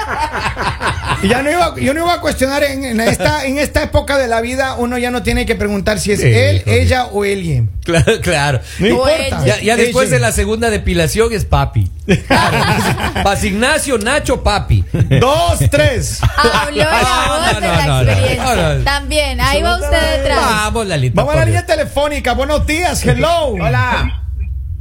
Ya 1.29 1.43
no 1.43 1.51
iba, 1.51 1.75
yo 1.81 1.95
no 1.95 2.01
iba 2.05 2.15
a 2.15 2.21
cuestionar 2.21 2.63
en, 2.65 2.85
en 2.85 3.01
esta, 3.01 3.47
en 3.47 3.59
esta 3.59 3.83
época 3.83 4.19
de 4.19 4.29
la 4.29 4.41
vida, 4.43 4.75
uno 4.75 4.99
ya 4.99 5.11
no 5.11 5.23
tiene 5.23 5.47
que 5.47 5.55
preguntar 5.55 5.99
si 5.99 6.13
es 6.13 6.21
Sí, 6.21 6.27
él, 6.27 6.63
ella 6.67 7.07
o 7.07 7.23
alguien. 7.23 7.71
Claro, 7.85 8.21
claro. 8.21 8.61
No 8.79 8.87
importa. 8.89 9.43
Ya, 9.45 9.61
ya 9.61 9.77
después 9.77 10.09
Ella. 10.09 10.17
de 10.17 10.21
la 10.21 10.33
segunda 10.33 10.71
depilación 10.79 11.33
es 11.33 11.45
papi. 11.45 11.91
Para 12.29 13.47
Ignacio, 13.47 13.99
Nacho, 13.99 14.43
papi. 14.43 14.85
Dos, 15.21 15.59
tres. 15.71 16.21
Habló 16.23 16.85
la 16.85 17.27
voz 17.29 17.55
no, 17.55 17.61
de 17.61 17.67
no, 17.67 17.73
la 17.73 17.87
no, 17.87 18.01
experiencia. 18.03 18.57
No, 18.57 18.75
no. 18.75 18.85
También, 18.85 19.41
ahí 19.41 19.63
va 19.63 19.77
usted 19.77 20.19
detrás. 20.19 20.39
Vamos, 20.41 20.87
Lalita. 20.87 21.15
Vamos 21.17 21.35
a 21.35 21.39
la 21.39 21.45
línea 21.47 21.67
telefónica. 21.67 22.35
Buenos 22.35 22.67
días, 22.67 23.05
hello. 23.07 23.47
Hola. 23.47 24.21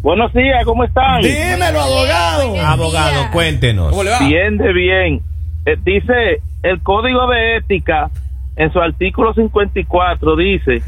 Buenos 0.01 0.34
días, 0.34 0.65
¿cómo 0.65 0.84
están? 0.84 1.21
Dímelo, 1.21 1.79
abogado. 1.79 2.60
Abogado, 2.60 3.32
cuéntenos. 3.32 3.91
¿Cómo 3.91 4.03
le 4.03 4.12
va? 4.12 4.19
Bien 4.19 4.58
de 4.58 4.73
bien. 4.73 5.21
Eh, 5.65 5.77
dice, 5.82 6.41
el 6.62 6.82
Código 6.84 7.25
de 7.27 7.58
Ética, 7.58 8.10
en 8.58 8.71
su 8.73 8.79
artículo 8.79 9.34
54, 9.34 10.36
dice 10.36 10.84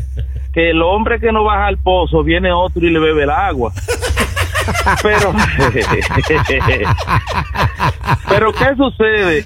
que 0.53 0.69
el 0.71 0.81
hombre 0.81 1.19
que 1.19 1.31
no 1.31 1.43
baja 1.43 1.67
al 1.67 1.77
pozo 1.77 2.23
viene 2.23 2.51
otro 2.51 2.85
y 2.85 2.91
le 2.91 2.99
bebe 2.99 3.23
el 3.23 3.29
agua. 3.29 3.71
Pero, 5.01 5.33
pero 8.29 8.53
¿qué 8.53 8.75
sucede? 8.75 9.45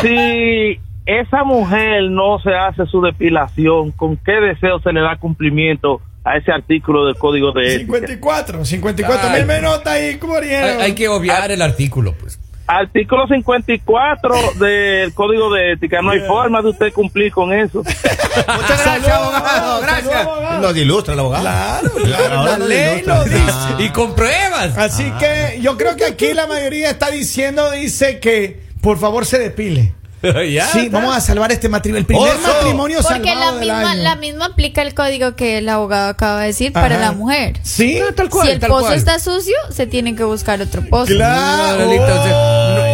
Si 0.00 0.80
esa 1.06 1.44
mujer 1.44 2.04
no 2.10 2.38
se 2.40 2.54
hace 2.54 2.86
su 2.86 3.00
depilación, 3.00 3.90
¿con 3.92 4.16
qué 4.16 4.32
deseo 4.32 4.80
se 4.80 4.92
le 4.92 5.00
da 5.00 5.16
cumplimiento 5.16 6.00
a 6.24 6.36
ese 6.36 6.52
artículo 6.52 7.06
del 7.06 7.16
Código 7.16 7.52
de 7.52 7.74
Ética? 7.74 7.98
54, 7.98 8.64
54 8.64 9.28
Ay. 9.28 9.38
mil 9.38 9.46
menos 9.46 9.86
ahí, 9.86 10.16
¿cómo 10.16 10.36
Hay, 10.36 10.50
hay 10.50 10.94
que 10.94 11.08
obviar 11.08 11.50
el 11.50 11.62
artículo, 11.62 12.14
pues. 12.18 12.38
Artículo 12.78 13.26
54 13.26 14.34
del 14.60 15.12
Código 15.14 15.52
de 15.52 15.72
Ética. 15.72 16.00
No 16.02 16.10
hay 16.10 16.20
forma 16.20 16.60
de 16.62 16.70
usted 16.70 16.92
cumplir 16.92 17.32
con 17.32 17.52
eso. 17.52 17.78
Muchas 17.84 18.84
gracias, 18.84 19.08
abogado. 19.08 19.80
Gracias. 19.82 20.28
Nos 20.60 20.76
ilustra 20.76 21.14
el 21.14 21.20
abogado. 21.20 21.42
Claro, 21.42 21.90
claro, 22.04 22.38
Ahora 22.38 22.58
la 22.58 22.66
ley 22.66 23.02
lo 23.04 23.24
dice. 23.24 23.42
Ah. 23.48 23.76
Y 23.78 23.88
con 23.90 24.14
pruebas. 24.14 24.76
Así 24.78 25.10
que 25.18 25.58
yo 25.60 25.76
creo 25.76 25.96
que 25.96 26.04
aquí 26.06 26.32
la 26.34 26.46
mayoría 26.46 26.90
está 26.90 27.10
diciendo, 27.10 27.70
dice 27.70 28.18
que 28.20 28.60
por 28.80 28.98
favor 28.98 29.26
se 29.26 29.38
depile. 29.38 29.94
Ya 30.22 30.66
sí, 30.68 30.86
está. 30.86 30.98
vamos 31.00 31.16
a 31.16 31.20
salvar 31.20 31.50
este 31.50 31.68
matrimonio. 31.68 31.98
El 31.98 32.06
primer 32.06 32.28
Oso. 32.36 32.46
matrimonio 32.46 32.98
Porque 33.02 33.18
la 33.34 33.40
salvado 33.40 33.58
del 33.58 33.60
misma, 33.72 33.90
año. 33.90 34.02
la 34.04 34.14
misma 34.14 34.44
aplica 34.46 34.82
el 34.82 34.94
código 34.94 35.34
que 35.34 35.58
el 35.58 35.68
abogado 35.68 36.10
acaba 36.10 36.42
de 36.42 36.46
decir 36.46 36.72
para 36.72 36.96
la 37.00 37.10
mujer. 37.10 37.58
Sí, 37.64 37.98
Ah, 38.00 38.12
tal 38.14 38.28
cual, 38.30 38.46
si 38.46 38.52
el 38.52 38.60
tal 38.60 38.70
pozo 38.70 38.82
cual. 38.84 38.94
está 38.98 39.18
sucio, 39.18 39.56
se 39.72 39.88
tiene 39.88 40.14
que 40.14 40.22
buscar 40.22 40.62
otro 40.62 40.82
pozo. 40.88 41.06
Claro. 41.12 41.90
Usted 41.90 41.96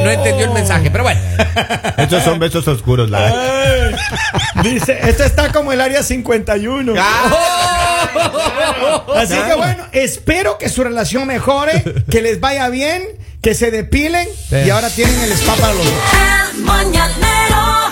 no, 0.09 0.25
entendió 0.25 0.47
el 0.47 0.53
mensaje, 0.53 0.91
pero 0.91 1.05
bueno. 1.05 1.21
Estos 1.97 2.23
son 2.25 2.39
besos 2.39 2.67
oscuros, 2.69 3.11
la 3.11 3.93
Dice, 4.63 4.99
esto 5.03 5.25
está 5.25 5.53
como 5.53 5.73
el 5.73 5.81
área 5.81 6.03
51. 6.03 6.95
Así 9.17 9.35
que 9.35 9.55
bueno, 9.55 9.85
espero 9.93 10.59
que 10.59 10.69
su 10.69 10.85
relación 10.85 11.27
mejore, 11.27 11.83
que 12.11 12.23
les 12.23 12.41
vaya 12.41 12.69
bien, 12.69 13.03
que 13.43 13.55
se 13.55 13.71
depilen 13.71 14.29
y 14.51 14.71
ahora 14.71 14.91
tienen 14.91 15.19
el 15.21 15.33
spa 15.33 15.55
para 15.55 15.73
los 15.75 15.85
dos. 15.85 15.95
El 16.55 16.63
mañanero 16.63 17.88